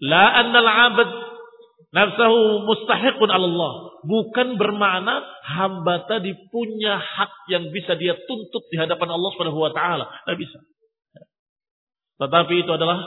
[0.02, 1.29] La annal 'abd
[1.94, 3.72] nafsahu mustahiqun Allah.
[4.06, 9.72] Bukan bermakna hamba tadi punya hak yang bisa dia tuntut di hadapan Allah Subhanahu wa
[9.76, 10.06] taala.
[10.08, 10.60] Tidak bisa.
[12.20, 13.00] Tetapi itu adalah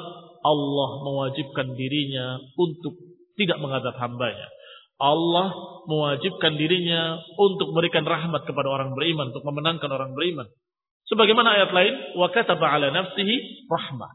[0.43, 2.97] Allah mewajibkan dirinya untuk
[3.37, 4.49] tidak menghadap hambanya.
[5.03, 5.51] Allah
[5.91, 10.47] mewajibkan dirinya untuk memberikan rahmat kepada orang beriman, untuk memenangkan orang beriman.
[11.11, 14.11] Sebagaimana ayat lain, wa kataba ala nafsihi rahmah.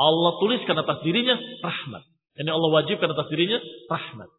[0.00, 2.02] Allah tuliskan atas dirinya rahmat.
[2.32, 3.60] Ini Allah wajibkan atas dirinya
[3.92, 4.30] rahmat.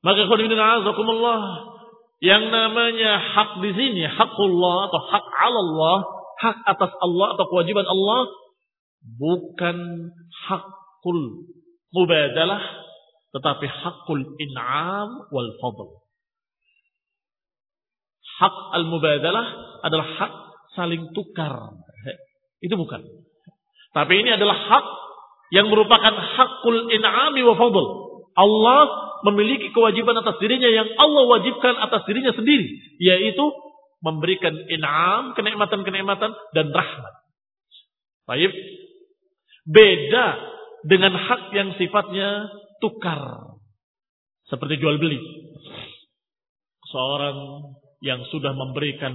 [0.00, 1.40] Maka azakumullah
[2.24, 5.96] yang namanya hak di sini, hakullah atau hak Allah,
[6.40, 8.32] hak atas Allah atau kewajiban Allah
[9.20, 9.76] bukan
[10.48, 11.20] hakul
[11.92, 12.60] mubadalah
[13.36, 16.00] tetapi hakul in'am wal fadl.
[18.40, 19.46] Hak al-mubadalah
[19.84, 20.32] adalah hak
[20.76, 21.76] saling tukar.
[22.64, 23.04] Itu bukan.
[23.92, 24.86] Tapi ini adalah hak
[25.54, 27.84] yang merupakan hakul in'ami wa fadl.
[28.36, 28.82] Allah
[29.24, 32.66] memiliki kewajiban atas dirinya yang Allah wajibkan atas dirinya sendiri.
[32.98, 33.44] Yaitu
[34.04, 37.14] memberikan in'am, kenikmatan-kenikmatan dan rahmat.
[38.26, 38.52] Baik.
[39.66, 40.26] Beda
[40.86, 43.54] dengan hak yang sifatnya tukar.
[44.46, 45.18] Seperti jual beli.
[46.86, 47.66] Seorang
[47.98, 49.10] yang sudah memberikan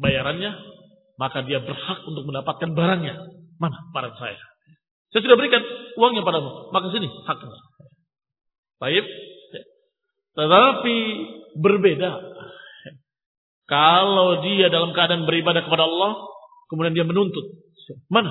[0.00, 0.56] bayarannya,
[1.20, 3.16] maka dia berhak untuk mendapatkan barangnya.
[3.60, 4.40] Mana barang saya?
[5.16, 5.64] Saya sudah berikan
[5.96, 7.56] uangnya padamu, maka sini haknya.
[8.76, 9.08] Baik.
[10.36, 10.96] Tetapi
[11.56, 12.20] berbeda.
[13.64, 16.20] Kalau dia dalam keadaan beribadah kepada Allah,
[16.68, 17.48] kemudian dia menuntut.
[18.12, 18.28] Mana?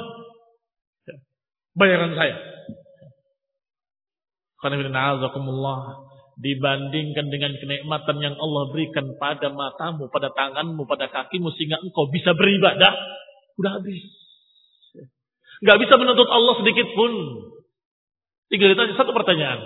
[1.73, 2.37] Bayaran saya.
[6.37, 12.37] Dibandingkan dengan kenikmatan yang Allah berikan pada matamu, pada tanganmu, pada kakimu, sehingga engkau bisa
[12.37, 12.93] beribadah.
[13.57, 14.24] Udah habis.
[15.63, 17.11] Gak bisa menuntut Allah sedikit pun.
[18.51, 19.61] Tinggal ditanya satu pertanyaan.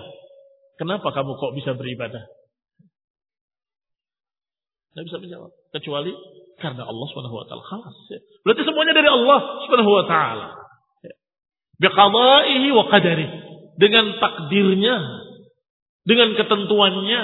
[0.78, 2.23] Kenapa kamu kok bisa beribadah?
[4.93, 5.52] Tidak bisa menjawab.
[5.75, 6.13] Kecuali
[6.60, 7.63] karena Allah subhanahu wa ta'ala.
[7.63, 7.97] Khalas.
[8.12, 8.19] Ya.
[8.45, 10.47] Berarti semuanya dari Allah subhanahu wa ta'ala.
[11.04, 11.15] Ya.
[11.84, 13.28] Biqadaihi wa qadari.
[13.75, 14.95] Dengan takdirnya.
[16.08, 17.21] Dengan ketentuannya.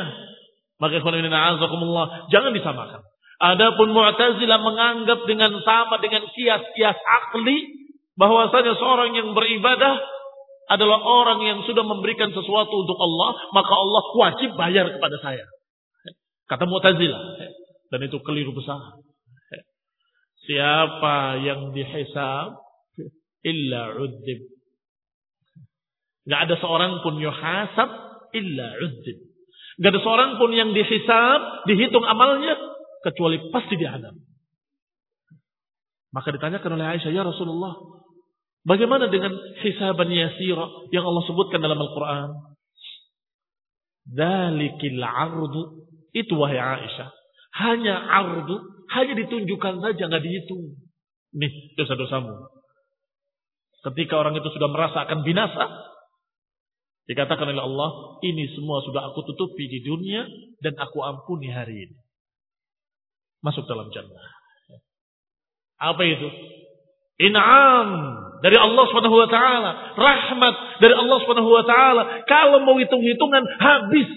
[0.76, 2.28] Maka azakumullah.
[2.28, 3.02] Jangan disamakan.
[3.36, 7.85] Adapun Mu'tazilah menganggap dengan sama dengan kias-kias akli
[8.16, 9.96] bahwasanya seorang yang beribadah
[10.66, 15.46] adalah orang yang sudah memberikan sesuatu untuk Allah, maka Allah wajib bayar kepada saya.
[16.50, 17.22] Kata Mu'tazilah.
[17.94, 18.98] Dan itu keliru besar.
[20.46, 22.58] Siapa yang dihisab
[23.46, 24.40] illa udzib.
[26.26, 27.90] Gak ada seorang pun yuhasab
[28.34, 29.18] illa udzib.
[29.82, 32.58] Gak ada seorang pun yang dihisab, dihitung amalnya
[33.06, 34.18] kecuali pasti dihadap.
[36.10, 37.76] Maka ditanyakan oleh Aisyah, "Ya Rasulullah,
[38.66, 39.30] Bagaimana dengan
[39.62, 42.30] hisaban yasira yang Allah sebutkan dalam Al-Quran?
[44.10, 45.86] Dalikil ardu.
[46.10, 47.10] Itu wahai Aisyah.
[47.62, 48.58] Hanya ardu.
[48.90, 50.82] Hanya ditunjukkan saja, nggak dihitung.
[51.38, 52.34] Nih dosa-dosamu.
[53.86, 55.66] Ketika orang itu sudah merasa akan binasa.
[57.06, 60.26] Dikatakan oleh Allah, ini semua sudah aku tutupi di dunia
[60.58, 61.98] dan aku ampuni hari ini.
[63.46, 64.26] Masuk dalam jannah.
[65.78, 66.30] Apa itu?
[67.16, 67.90] In'am
[68.44, 72.28] dari Allah Subhanahu wa taala, rahmat dari Allah Subhanahu wa taala.
[72.28, 74.10] Kalau mau hitung-hitungan habis.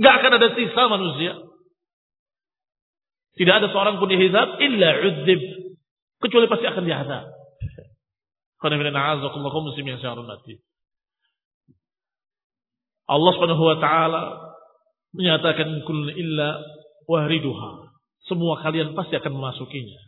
[0.00, 1.32] Enggak akan ada sisa manusia.
[3.36, 5.40] Tidak ada seorang pun dihizab illa udzib.
[6.24, 7.24] Kecuali pasti akan dihazab.
[13.06, 14.22] Allah Subhanahu wa taala
[15.12, 16.64] menyatakan kul illa
[17.04, 17.92] wahriduha.
[18.26, 20.05] Semua kalian pasti akan memasukinya.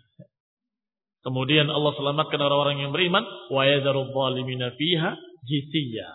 [1.29, 3.21] Kemudian Allah selamatkan orang-orang yang beriman.
[3.53, 5.13] Wa yadharu zalimina fiha
[5.45, 6.09] jithiya.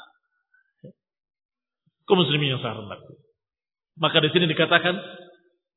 [2.10, 3.13] Kau muslimin yang saya hormati.
[4.02, 4.97] Maka di sini dikatakan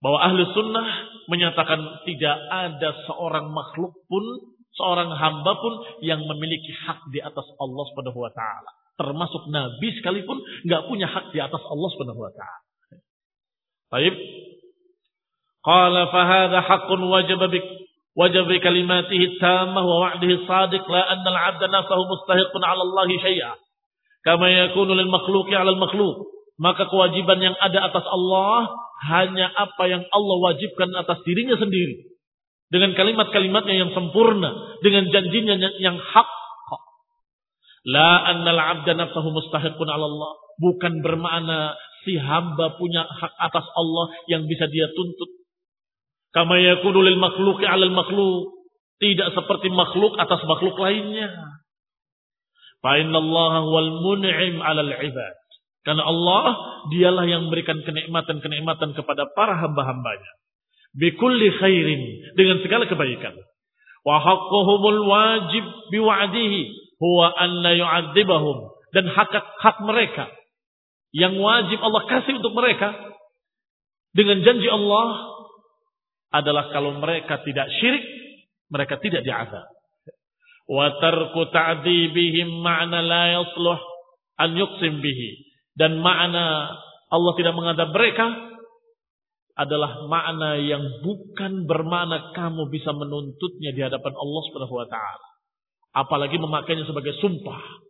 [0.00, 0.88] bahwa ahli sunnah
[1.28, 4.24] menyatakan tidak ada seorang makhluk pun,
[4.72, 8.72] seorang hamba pun yang memiliki hak di atas Allah Subhanahu wa taala.
[8.96, 12.64] Termasuk nabi sekalipun nggak punya hak di atas Allah Subhanahu wa taala.
[13.92, 14.16] Baik.
[15.60, 17.04] Qala fa hadha haqqun
[17.52, 17.85] bik
[19.36, 23.52] tamah wa wa'dihi sadiq la anna al-'abda nafsahu mustahiqun 'ala Allah syai'a
[24.24, 26.32] kama yakunu lil makhluqi 'ala al-makhluq.
[26.56, 28.72] Maka kewajiban yang ada atas Allah
[29.12, 32.16] hanya apa yang Allah wajibkan atas dirinya sendiri.
[32.72, 36.30] Dengan kalimat-kalimatnya yang sempurna dengan janjinya yang hak.
[37.86, 40.32] La anna al-'abda nafsahu mustahiqun 'ala Allah.
[40.56, 41.76] Bukan bermakna
[42.08, 45.45] si hamba punya hak atas Allah yang bisa dia tuntut
[46.36, 48.52] Kama yakunu lil makhluqi 'alal makhluk.
[49.00, 51.32] Tidak seperti makhluk atas makhluk lainnya.
[52.84, 55.36] Fa innallaha wal mun'im 'alal 'ibad.
[55.88, 56.44] Karena Allah
[56.92, 60.32] dialah yang memberikan kenikmatan-kenikmatan kepada para hamba-hambanya.
[60.92, 62.02] Bikulli khairin.
[62.36, 63.32] Dengan segala kebaikan.
[64.04, 66.60] Wa haqquhumul wajib biwa'dihi.
[67.00, 68.76] Huwa an la yu'adzibahum.
[68.92, 70.28] Dan hak, hak mereka.
[71.16, 72.92] Yang wajib Allah kasih untuk mereka.
[74.12, 75.35] Dengan janji Allah
[76.34, 78.04] adalah kalau mereka tidak syirik,
[78.70, 79.66] mereka tidak diazab.
[80.66, 83.78] Wa tarku ta'dibihim ma'na la yasluh
[84.42, 85.46] an yuqsim bihi.
[85.76, 86.74] Dan makna
[87.12, 88.26] Allah tidak mengadab mereka
[89.56, 95.28] adalah makna yang bukan bermakna kamu bisa menuntutnya di hadapan Allah Subhanahu wa taala.
[95.96, 97.88] Apalagi memakainya sebagai sumpah.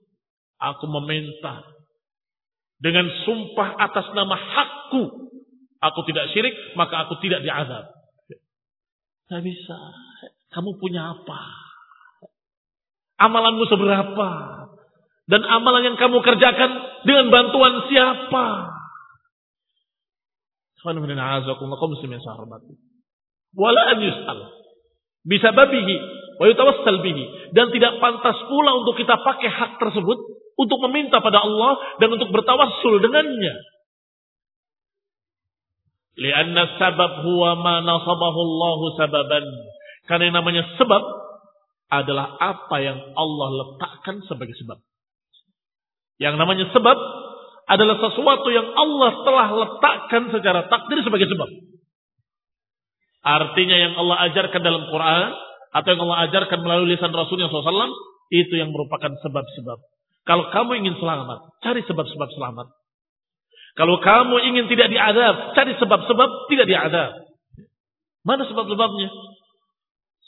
[0.57, 1.67] Aku meminta
[2.81, 5.27] dengan sumpah atas nama hakku.
[5.77, 7.96] Aku tidak syirik, maka aku tidak diazab.
[9.27, 9.79] Tidak bisa.
[10.55, 11.41] Kamu punya apa?
[13.19, 14.29] Amalanmu seberapa?
[15.27, 16.71] Dan amalan yang kamu kerjakan
[17.03, 18.71] dengan bantuan siapa?
[25.27, 25.97] Bisa babihi.
[27.51, 30.19] Dan tidak pantas pula untuk kita pakai hak tersebut.
[30.55, 31.99] Untuk meminta pada Allah.
[31.99, 33.55] Dan untuk bertawassul dengannya.
[36.17, 39.45] Lianna sabab huwa ma nasabahu Allah sababan.
[40.09, 41.03] Karena yang namanya sebab
[41.93, 44.81] adalah apa yang Allah letakkan sebagai sebab.
[46.17, 46.99] Yang namanya sebab
[47.67, 51.51] adalah sesuatu yang Allah telah letakkan secara takdir sebagai sebab.
[53.27, 55.29] Artinya yang Allah ajarkan dalam Quran
[55.75, 57.91] atau yang Allah ajarkan melalui lisan Rasulnya SAW
[58.31, 59.79] itu yang merupakan sebab-sebab.
[60.27, 62.67] Kalau kamu ingin selamat, cari sebab-sebab selamat.
[63.77, 67.13] Kalau kamu ingin tidak diadab, cari sebab-sebab tidak diadab.
[68.25, 69.09] Mana sebab-sebabnya?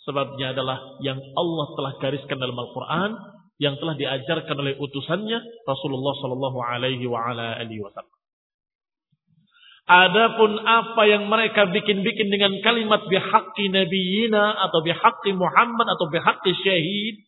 [0.04, 3.10] Sebabnya adalah yang Allah telah gariskan dalam Al-Quran
[3.58, 8.16] yang telah diajarkan oleh utusannya Rasulullah Shallallahu Alaihi Wasallam.
[9.88, 17.24] Adapun apa yang mereka bikin-bikin dengan kalimat bihaqi nabiyina atau bihaqi Muhammad atau bihaqi syahid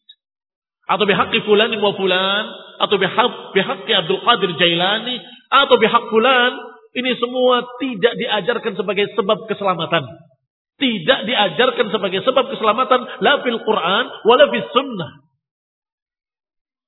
[0.85, 2.44] atau bihaqi fulan wa fulan
[2.85, 6.51] atau bihaqi Abdul Qadir Jailani atau bihaq fulan
[6.95, 10.03] ini semua tidak diajarkan sebagai sebab keselamatan.
[10.75, 15.11] Tidak diajarkan sebagai sebab keselamatan la fil Quran wala fis sunnah.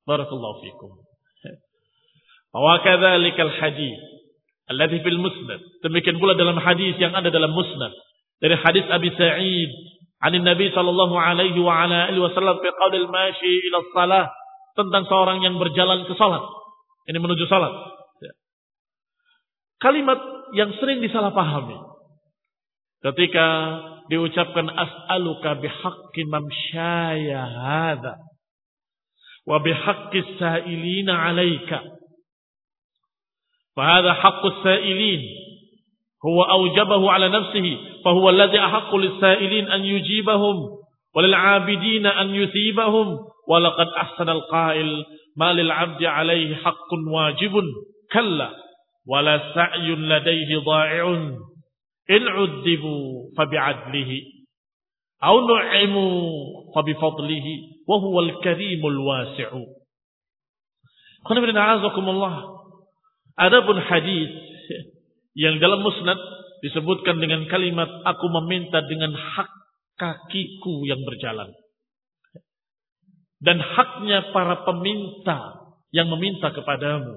[0.08, 0.91] Barakallahu fikum.
[2.56, 4.00] Wa kadzalikal hadis
[4.71, 5.60] alladhi fil musnad.
[5.84, 7.91] Demikian pula dalam hadis yang ada dalam musnad
[8.39, 9.71] dari hadis Abi Sa'id
[10.17, 14.26] عن النبي صلى الله عليه وعلى اله wasallam fi qaulil mashi ila salah
[14.73, 16.41] tentang seorang yang berjalan ke salat.
[17.06, 17.69] Ini menuju salat.
[19.82, 20.17] Kalimat
[20.58, 21.78] yang sering disalahpahami
[23.06, 23.47] ketika
[24.10, 28.28] diucapkan as'aluka bihaqqi mamsyaya hadza
[29.47, 31.82] وبحق السائلين عليك
[33.76, 35.21] فهذا حق السائلين
[36.26, 40.56] هو أوجبه على نفسه فهو الذي أحق للسائلين أن يجيبهم
[41.15, 44.30] وللعابدين أن يثيبهم ولقد أحسن
[49.07, 51.23] wala sa'yun ladaihi dha'i'un.
[52.11, 52.95] In 'uddibu
[53.38, 54.19] fa bi'adlihi.
[55.23, 56.07] Aw nu'imu
[56.75, 59.62] fa bi fadlihi wa huwa al-karimul wasi'u.
[61.23, 62.35] Qul inna a'azakumullah.
[63.38, 64.31] Adapun hadis
[65.38, 66.19] yang dalam musnad
[66.67, 69.51] disebutkan dengan kalimat aku meminta dengan hak
[69.95, 71.55] kakiku yang berjalan.
[73.43, 77.15] Dan haknya para peminta yang meminta kepadamu.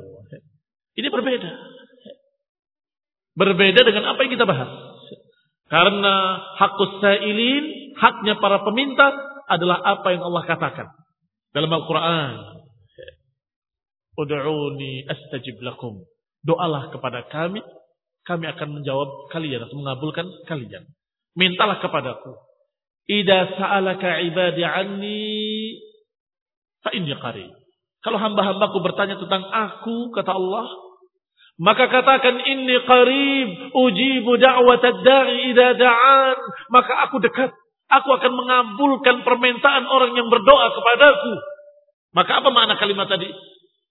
[0.98, 1.75] Ini berbeda.
[3.36, 4.72] Berbeda dengan apa yang kita bahas.
[5.68, 9.12] Karena hakus sa'ilin, haknya para peminta
[9.52, 10.88] adalah apa yang Allah katakan
[11.52, 12.34] dalam Al-Quran.
[14.16, 16.08] Udu'uni astajib lakum.
[16.46, 17.60] Doalah kepada kami,
[18.24, 20.88] kami akan menjawab kalian atau mengabulkan kalian.
[21.36, 22.32] Mintalah kepadaku.
[23.06, 25.24] Ida sa'alaka ibadi anni
[26.80, 26.94] fa.
[28.06, 30.66] Kalau hamba-hambaku bertanya tentang aku, kata Allah,
[31.56, 36.38] maka katakan inni qarib ujibu da'watad da'i idza da'an.
[36.68, 37.52] Maka aku dekat.
[37.86, 41.34] Aku akan mengabulkan permintaan orang yang berdoa kepadaku.
[42.18, 43.30] Maka apa makna kalimat tadi?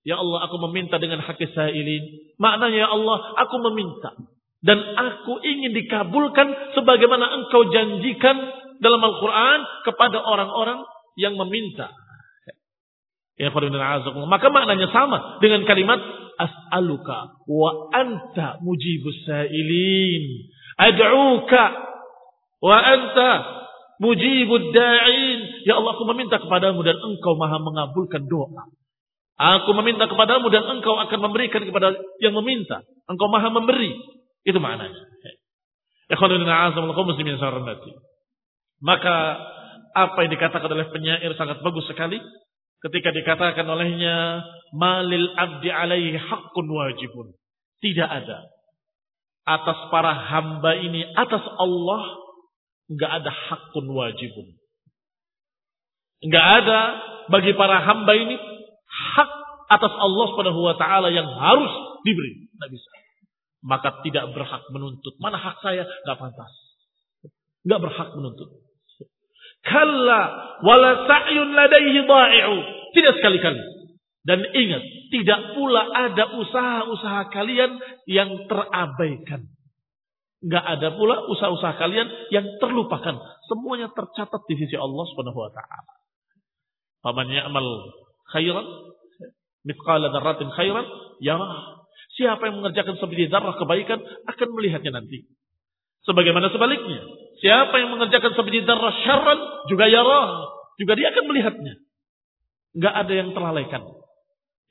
[0.05, 2.05] Ya Allah, aku meminta dengan hak sailin.
[2.37, 4.13] Maknanya ya Allah, aku meminta.
[4.61, 8.37] Dan aku ingin dikabulkan sebagaimana engkau janjikan
[8.83, 10.85] dalam Al-Quran kepada orang-orang
[11.17, 11.89] yang meminta.
[13.35, 16.01] Ya Maka maknanya sama dengan kalimat
[16.39, 20.25] as'aluka wa anta mujibus sa'ilin.
[20.75, 21.65] Ad'uka
[22.63, 23.31] wa anta
[24.03, 25.65] mujibud da'in.
[25.69, 28.69] Ya Allah aku meminta kepadamu dan engkau maha mengabulkan doa.
[29.35, 32.87] Aku meminta kepadamu dan engkau akan memberikan kepada yang meminta.
[33.11, 33.91] Engkau maha memberi.
[34.47, 35.03] Itu maknanya.
[38.85, 39.17] Maka
[39.95, 42.19] apa yang dikatakan oleh penyair sangat bagus sekali
[42.85, 44.45] ketika dikatakan olehnya
[44.77, 47.33] malil abdi alaihi haqqun wajibun.
[47.81, 48.49] Tidak ada
[49.45, 52.03] atas para hamba ini atas Allah
[52.89, 54.57] enggak ada hakun wajibun.
[56.25, 56.81] Enggak ada
[57.29, 58.37] bagi para hamba ini
[58.89, 59.31] hak
[59.69, 61.73] atas Allah Subhanahu wa taala yang harus
[62.05, 62.49] diberi.
[62.57, 62.91] Enggak bisa.
[63.65, 65.17] maka tidak berhak menuntut.
[65.25, 65.89] Mana hak saya?
[65.89, 66.53] Gak pantas.
[67.65, 68.61] Gak berhak menuntut.
[69.65, 70.21] Kalla
[70.61, 72.57] wala sa'yun ladaihi dha'i'u.
[72.95, 73.63] Tidak sekali-kali.
[74.25, 74.83] Dan ingat,
[75.13, 77.77] tidak pula ada usaha-usaha kalian
[78.09, 79.53] yang terabaikan.
[80.45, 83.17] Gak ada pula usaha-usaha kalian yang terlupakan.
[83.49, 85.93] Semuanya tercatat di sisi Allah Subhanahu wa taala.
[87.05, 87.69] Faman ya'mal
[88.33, 88.65] khairan
[89.69, 90.85] mithqala dzarratin khairan
[91.21, 91.85] yarah.
[92.17, 95.29] Siapa yang mengerjakan sebiji darah kebaikan akan melihatnya nanti.
[96.05, 97.01] Sebagaimana sebaliknya,
[97.41, 101.75] siapa yang mengerjakan sebiji darah syarran juga yarah, juga dia akan melihatnya.
[102.75, 103.83] Enggak ada yang terlalaikan.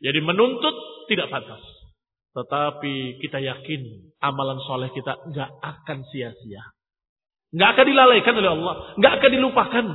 [0.03, 0.75] Jadi menuntut
[1.07, 1.63] tidak pantas.
[2.33, 3.81] Tetapi kita yakin
[4.19, 6.63] amalan soleh kita enggak akan sia-sia.
[7.53, 8.75] Enggak akan dilalaikan oleh Allah.
[8.99, 9.85] Enggak akan dilupakan.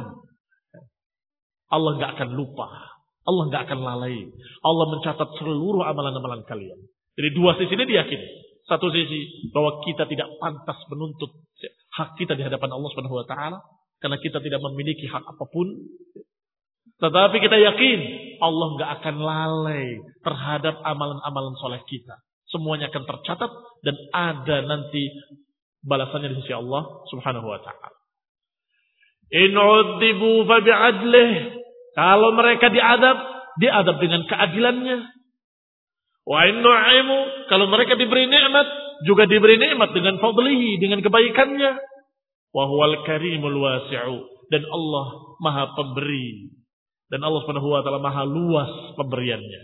[1.69, 2.69] Allah enggak akan lupa.
[3.29, 4.25] Allah enggak akan lalai.
[4.65, 6.79] Allah mencatat seluruh amalan-amalan kalian.
[7.19, 8.27] Jadi dua sisi ini diyakini.
[8.65, 11.35] Satu sisi bahwa kita tidak pantas menuntut
[11.99, 13.59] hak kita di hadapan Allah Subhanahu wa taala
[13.99, 15.67] karena kita tidak memiliki hak apa pun.
[16.99, 17.99] Tetapi kita yakin
[18.43, 19.87] Allah nggak akan lalai
[20.23, 22.19] terhadap amalan-amalan soleh kita.
[22.51, 23.51] Semuanya akan tercatat
[23.87, 25.07] dan ada nanti
[25.87, 27.95] balasannya di sisi Allah Subhanahu wa taala.
[29.31, 29.55] In
[31.95, 33.19] Kalau mereka diadab,
[33.61, 34.99] diadab dengan keadilannya.
[36.25, 36.45] Wa
[37.47, 38.69] kalau mereka diberi nikmat
[39.07, 41.73] juga diberi nikmat dengan fadlihi dengan kebaikannya.
[42.49, 44.19] Wa huwal karimul wasi'u
[44.49, 45.07] dan Allah
[45.45, 46.58] Maha Pemberi
[47.09, 49.63] dan Allah Subhanahu wa taala Maha luas pemberiannya.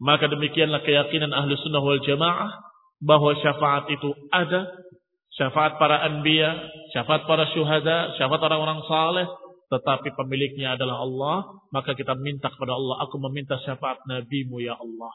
[0.00, 2.50] Maka demikianlah keyakinan ahli sunnah wal jamaah
[3.04, 4.68] bahwa syafaat itu ada.
[5.30, 6.52] Syafaat para anbiya,
[6.92, 9.26] syafaat para syuhada, syafaat orang-orang saleh,
[9.70, 11.36] tetapi pemiliknya adalah Allah,
[11.70, 15.14] maka kita minta kepada Allah, aku meminta syafaat nabimu ya Allah.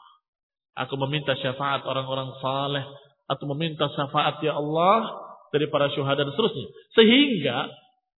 [0.76, 2.84] Aku meminta syafaat orang-orang saleh,
[3.28, 5.04] aku meminta syafaat ya Allah
[5.52, 6.68] dari para syuhada dan seterusnya.
[6.96, 7.68] Sehingga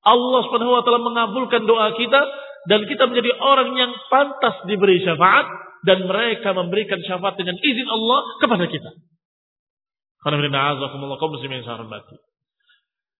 [0.07, 2.21] Allah Subhanahu wa taala mengabulkan doa kita
[2.69, 5.47] dan kita menjadi orang yang pantas diberi syafaat
[5.87, 8.91] dan mereka memberikan syafaat dengan izin Allah kepada kita.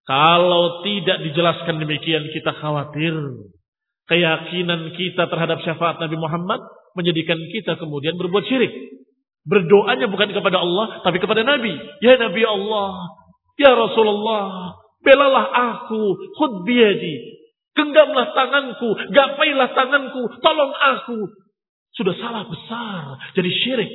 [0.09, 3.15] Kalau tidak dijelaskan demikian kita khawatir.
[4.09, 6.65] Keyakinan kita terhadap syafaat Nabi Muhammad
[6.97, 8.73] menjadikan kita kemudian berbuat syirik.
[9.45, 11.77] Berdoanya bukan kepada Allah tapi kepada Nabi.
[12.01, 13.05] Ya Nabi Allah,
[13.61, 14.73] ya Rasulullah,
[15.09, 17.41] belalah aku, khud biyadi.
[17.73, 21.19] Genggamlah tanganku, gapailah tanganku, tolong aku.
[21.97, 23.93] Sudah salah besar, jadi syirik.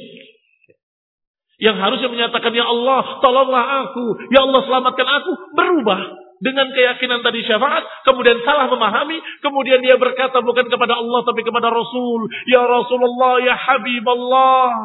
[1.62, 4.06] Yang harusnya menyatakan, Ya Allah, tolonglah aku.
[4.34, 5.32] Ya Allah, selamatkan aku.
[5.54, 6.02] Berubah
[6.44, 7.86] dengan keyakinan tadi syafaat.
[8.04, 9.22] Kemudian salah memahami.
[9.40, 12.28] Kemudian dia berkata bukan kepada Allah, tapi kepada Rasul.
[12.50, 14.76] Ya Rasulullah, Ya Habib Allah.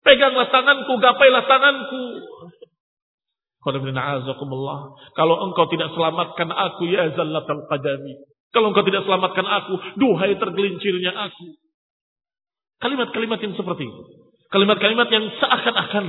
[0.00, 2.04] Peganglah tanganku, gapailah tanganku.
[3.60, 8.16] Kalau engkau tidak selamatkan aku, ya zallatal qadami.
[8.50, 11.54] Kalau engkau tidak selamatkan aku, duhai tergelincirnya aku.
[12.80, 14.02] Kalimat-kalimat yang seperti itu.
[14.50, 16.04] Kalimat-kalimat yang seakan-akan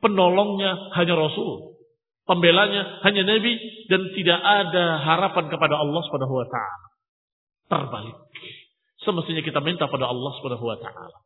[0.00, 1.76] penolongnya hanya Rasul.
[2.24, 3.52] Pembelanya hanya Nabi.
[3.86, 6.86] Dan tidak ada harapan kepada Allah subhanahu wa ta'ala.
[7.68, 8.16] Terbalik.
[9.04, 11.18] Semestinya kita minta pada Allah subhanahu wa ta'ala.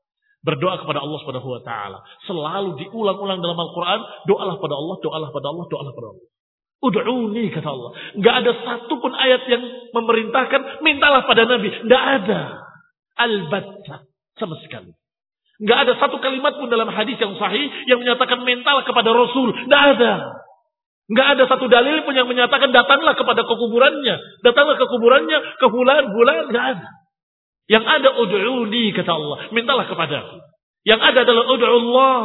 [0.49, 1.99] Berdoa kepada Allah subhanahu wa ta'ala.
[2.25, 4.01] Selalu diulang-ulang dalam Al-Quran.
[4.25, 6.27] Doalah pada Allah, doalah pada Allah, doalah pada Allah.
[6.79, 7.91] Udu'uni kata Allah.
[8.17, 9.61] Gak ada satupun ayat yang
[9.93, 11.69] memerintahkan mintalah pada Nabi.
[11.85, 12.65] Gak ada.
[13.21, 14.09] Al-Batta.
[14.41, 14.97] Sama sekali.
[15.59, 19.51] Nggak ada satu kalimat pun dalam hadis yang sahih yang menyatakan mental kepada Rasul.
[19.67, 20.13] Nggak ada.
[21.11, 24.17] Nggak ada satu dalil pun yang menyatakan datanglah kepada kekuburannya.
[24.47, 26.55] Datanglah ke kuburannya, ke bulan-bulan.
[26.55, 26.89] Nggak ada.
[27.69, 29.39] Yang ada ud'uni kata Allah.
[29.53, 30.41] Mintalah kepada
[30.89, 32.25] Yang ada adalah ud'ullah.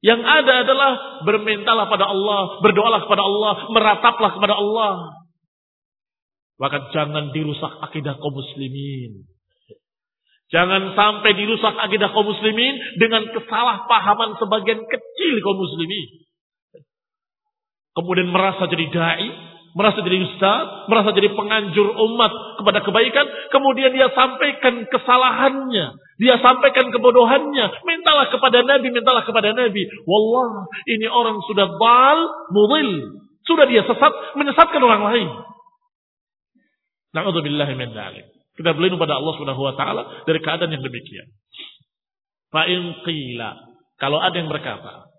[0.00, 0.92] Yang ada adalah
[1.28, 2.64] bermintalah pada Allah.
[2.64, 3.52] Berdoalah kepada Allah.
[3.68, 4.94] Merataplah kepada Allah.
[6.56, 9.28] Maka jangan dirusak akidah kaum muslimin.
[10.52, 16.24] Jangan sampai dirusak akidah kaum muslimin dengan kesalahpahaman sebagian kecil kaum muslimin.
[17.94, 19.28] Kemudian merasa jadi dai,
[19.74, 26.94] merasa jadi ustaz, merasa jadi penganjur umat kepada kebaikan, kemudian dia sampaikan kesalahannya, dia sampaikan
[26.94, 29.82] kebodohannya, mintalah kepada Nabi, mintalah kepada Nabi.
[30.06, 32.18] Wallah, ini orang sudah bal,
[32.54, 35.28] mudil, sudah dia sesat, menyesatkan orang lain.
[37.18, 38.26] Na'udzubillahi min dzalik.
[38.54, 41.26] Kita berlindung pada Allah Subhanahu wa taala dari keadaan yang demikian.
[42.54, 43.58] Fa in qila,
[43.98, 45.10] kalau ada yang berkata,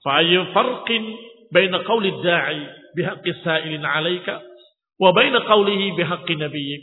[0.00, 1.04] fa ayu farqin
[1.52, 4.40] baina qawli da'i bihaqqi sa'ilin 'alaika
[5.00, 6.82] wa baina qawlihi bihaqqi nabiyyik.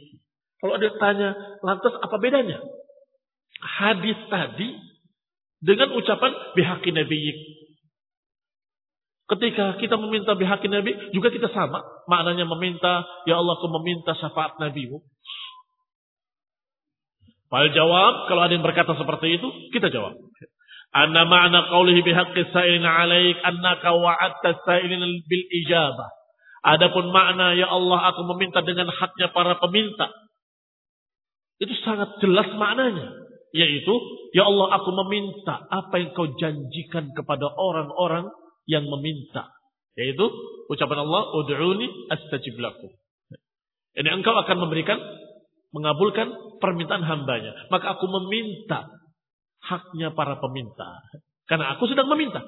[0.59, 1.29] Kalau ada tanya,
[1.63, 2.59] lantas apa bedanya
[3.59, 4.69] hadis tadi
[5.59, 7.37] dengan ucapan bihaqi nabiyik.
[9.29, 11.85] Ketika kita meminta bihaqi nabi, juga kita sama.
[12.09, 15.05] Maknanya meminta, ya Allah aku meminta syafaat nabimu.
[17.49, 20.17] Fal jawab, kalau ada yang berkata seperti itu, kita jawab.
[20.89, 26.09] Anna ma'na qawlihi bihaqqi sa'ilin alaik annaka wa'adta sa'ilin bil ijabah.
[26.65, 30.09] Adapun makna ya Allah aku meminta dengan haknya para peminta.
[31.61, 33.29] Itu sangat jelas maknanya.
[33.49, 33.93] Yaitu,
[34.33, 38.29] Ya Allah aku meminta apa yang kau janjikan kepada orang-orang
[38.69, 39.49] yang meminta.
[39.97, 40.25] Yaitu,
[40.69, 42.93] ucapan Allah, Udu'uni astajib lakum.
[43.97, 45.01] Ini engkau akan memberikan,
[45.73, 46.29] mengabulkan
[46.61, 47.51] permintaan hambanya.
[47.73, 48.98] Maka aku meminta
[49.63, 51.03] haknya para peminta.
[51.49, 52.43] Karena aku sedang meminta.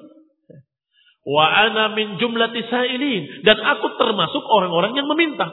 [1.22, 2.18] Wa ana min.
[2.18, 5.50] Dan aku termasuk orang-orang yang meminta.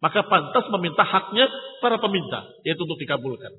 [0.00, 1.48] Maka pantas meminta haknya
[1.84, 2.44] para peminta.
[2.64, 3.52] Yaitu untuk dikabulkan.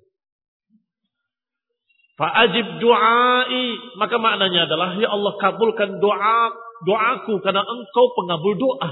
[2.18, 3.66] Fa'ajib du'ai.
[3.98, 6.40] Maka maknanya adalah, Ya Allah kabulkan doa
[6.86, 8.92] doaku karena engkau pengabul doa.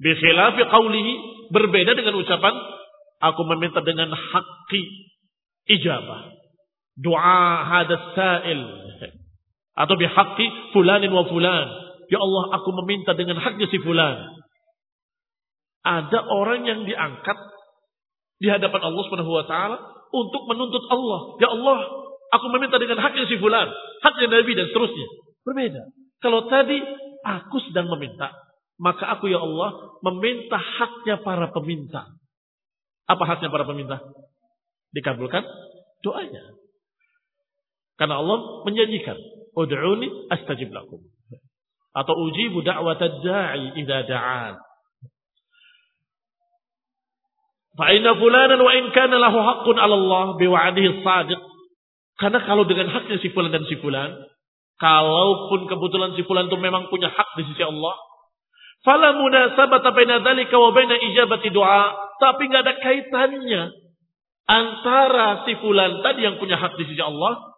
[0.00, 1.12] Bikhilafi qawlihi.
[1.52, 2.56] Berbeda dengan ucapan,
[3.20, 4.82] aku meminta dengan haki
[5.68, 6.43] ijabah.
[6.94, 8.60] Doa hadas sa'il.
[9.74, 11.66] Atau bihaqi fulanin wa fulan.
[12.06, 14.38] Ya Allah aku meminta dengan haknya si fulan.
[15.84, 17.38] Ada orang yang diangkat
[18.38, 19.76] di hadapan Allah Subhanahu wa taala
[20.14, 21.20] untuk menuntut Allah.
[21.42, 21.78] Ya Allah,
[22.30, 23.66] aku meminta dengan haknya si fulan,
[24.00, 25.08] haknya Nabi dan seterusnya.
[25.42, 25.82] Berbeda.
[26.22, 26.78] Kalau tadi
[27.26, 28.30] aku sedang meminta,
[28.78, 32.14] maka aku ya Allah meminta haknya para peminta.
[33.04, 34.00] Apa haknya para peminta?
[34.94, 35.44] Dikabulkan
[36.00, 36.63] doanya.
[37.94, 39.18] Karena Allah menjanjikan,
[39.54, 40.98] "Ud'uni astajib lakum."
[41.94, 44.58] Atau ujibu da'watad da'i idza da'an.
[47.74, 51.40] Fa'inna fulanan wa in kana lahu haqqun 'ala Allah biwa'dihi shadiq.
[52.18, 54.10] Karena kalau dengan haknya si fulan dan si fulan,
[54.78, 57.94] kalaupun kebetulan si fulan itu memang punya hak di sisi Allah,
[58.86, 63.62] fala munasabata baina dzalika wa baina ijabati doa, tapi enggak ada kaitannya
[64.46, 67.53] antara si fulan tadi yang punya hak di sisi Allah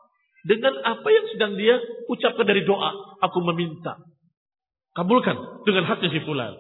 [0.47, 1.75] dengan apa yang sedang dia
[2.07, 3.99] ucapkan dari doa, aku meminta.
[4.95, 6.55] Kabulkan dengan haknya si fulan.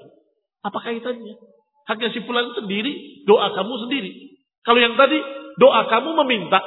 [0.66, 1.39] Apa kaitannya?
[1.87, 4.43] Haknya si fulan sendiri, doa kamu sendiri.
[4.66, 5.22] Kalau yang tadi,
[5.62, 6.59] doa kamu meminta.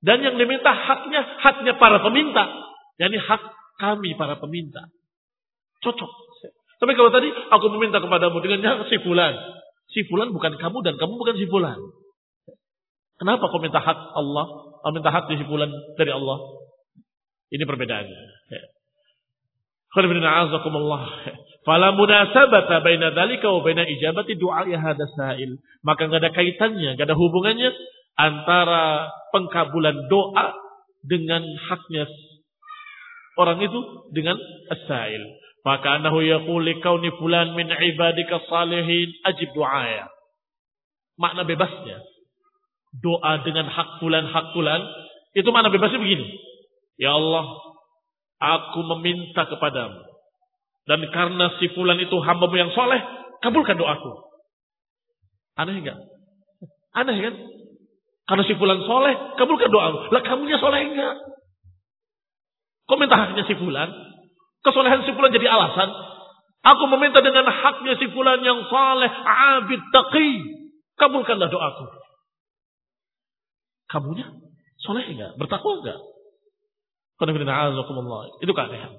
[0.00, 2.48] Dan yang diminta haknya, haknya para peminta.
[2.96, 3.42] Yani hak
[3.76, 4.88] kami para peminta.
[5.84, 6.10] Cocok.
[6.80, 9.36] Tapi kalau tadi, aku meminta kepadamu dengan hak si fulan.
[9.92, 11.76] Si fulan bukan kamu dan kamu bukan si fulan.
[13.20, 14.71] Kenapa kau minta hak Allah?
[14.82, 16.38] Kau minta hak di si fulan dari Allah?
[17.54, 18.20] Ini perbedaannya.
[21.62, 25.60] Fala munasabata baina dzalika wa baina ijabati du'a hadha sa'il.
[25.86, 27.70] Maka enggak ada kaitannya, enggak ada hubungannya
[28.18, 30.56] antara pengkabulan doa
[31.06, 32.08] dengan haknya
[33.38, 33.80] orang itu
[34.10, 34.34] dengan
[34.72, 35.22] as-sa'il.
[35.62, 40.10] Maka anahu yaqul kauni fulan min ibadika salihin ajib du'aya.
[41.20, 42.02] Makna bebasnya
[43.00, 44.80] doa dengan hak fulan hak fulan
[45.32, 46.28] itu makna bebasnya begini.
[47.00, 47.72] Ya Allah,
[48.42, 50.02] Aku meminta kepadamu.
[50.82, 52.98] Dan karena si fulan itu hambamu yang soleh,
[53.38, 54.18] kabulkan doaku.
[55.54, 55.94] Aneh enggak?
[56.90, 57.34] Aneh kan?
[58.26, 60.10] Karena si fulan soleh, kabulkan doamu.
[60.10, 61.22] Lah kamunya soleh enggak?
[62.90, 63.94] Kau minta haknya si fulan?
[64.66, 65.86] Kesolehan si fulan jadi alasan.
[66.66, 70.30] Aku meminta dengan haknya si fulan yang soleh, abid, taqi.
[70.98, 72.01] Kabulkanlah doaku.
[73.92, 74.24] Kamunya
[74.80, 75.36] soleh enggak?
[75.36, 76.00] Bertakwa enggak?
[78.40, 78.92] Itu keanehan.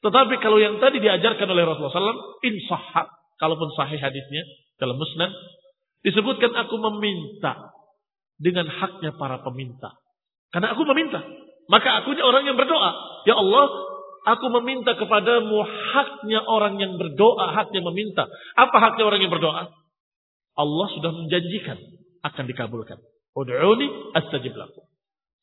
[0.00, 4.46] Tetapi kalau yang tadi diajarkan oleh Rasulullah SAW, insahhat, kalaupun sahih hadisnya
[4.80, 5.28] dalam musnad,
[6.00, 7.74] disebutkan aku meminta
[8.40, 9.92] dengan haknya para peminta.
[10.54, 11.20] Karena aku meminta.
[11.66, 12.90] Maka aku orang yang berdoa.
[13.26, 13.66] Ya Allah,
[14.30, 18.30] aku meminta kepadamu haknya orang yang berdoa, haknya meminta.
[18.54, 19.68] Apa haknya orang yang berdoa?
[20.56, 21.76] Allah sudah menjanjikan
[22.24, 22.96] akan dikabulkan.
[23.36, 24.88] Udu'uni astajib lakum.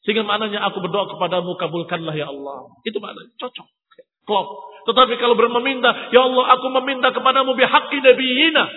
[0.04, 2.74] Sehingga maknanya aku berdoa kepadamu kabulkanlah ya Allah.
[2.84, 3.68] Itu maknanya cocok.
[4.26, 4.48] Klop.
[4.84, 8.68] Tetapi kalau bermeminta, ya Allah aku meminta kepadamu bihaqi nabiyina.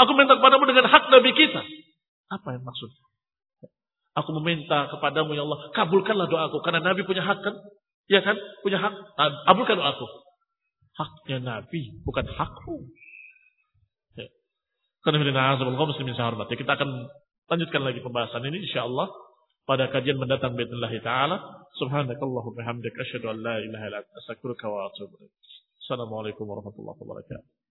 [0.00, 1.62] Aku minta kepadamu dengan hak nabi kita.
[2.32, 2.90] Apa yang maksud?
[4.18, 6.64] Aku meminta kepadamu ya Allah, kabulkanlah doaku.
[6.64, 7.54] Karena nabi punya hak kan?
[8.10, 8.34] Ya kan?
[8.64, 8.94] Punya hak.
[9.46, 10.06] Kabulkan doaku.
[10.92, 12.90] Haknya nabi, bukan hakku.
[14.18, 14.28] Ya.
[15.06, 15.24] Karena
[16.52, 16.90] kita akan
[17.52, 19.12] lanjutkan lagi pembahasan ini insya Allah
[19.68, 21.36] pada kajian mendatang bismillah taala.
[21.76, 25.36] Subhanakallahumma hamdaka asyhadu an la ilaha illa anta astaghfiruka wa atubu ilaik
[25.84, 27.61] assalamualaikum warahmatullahi wabarakatuh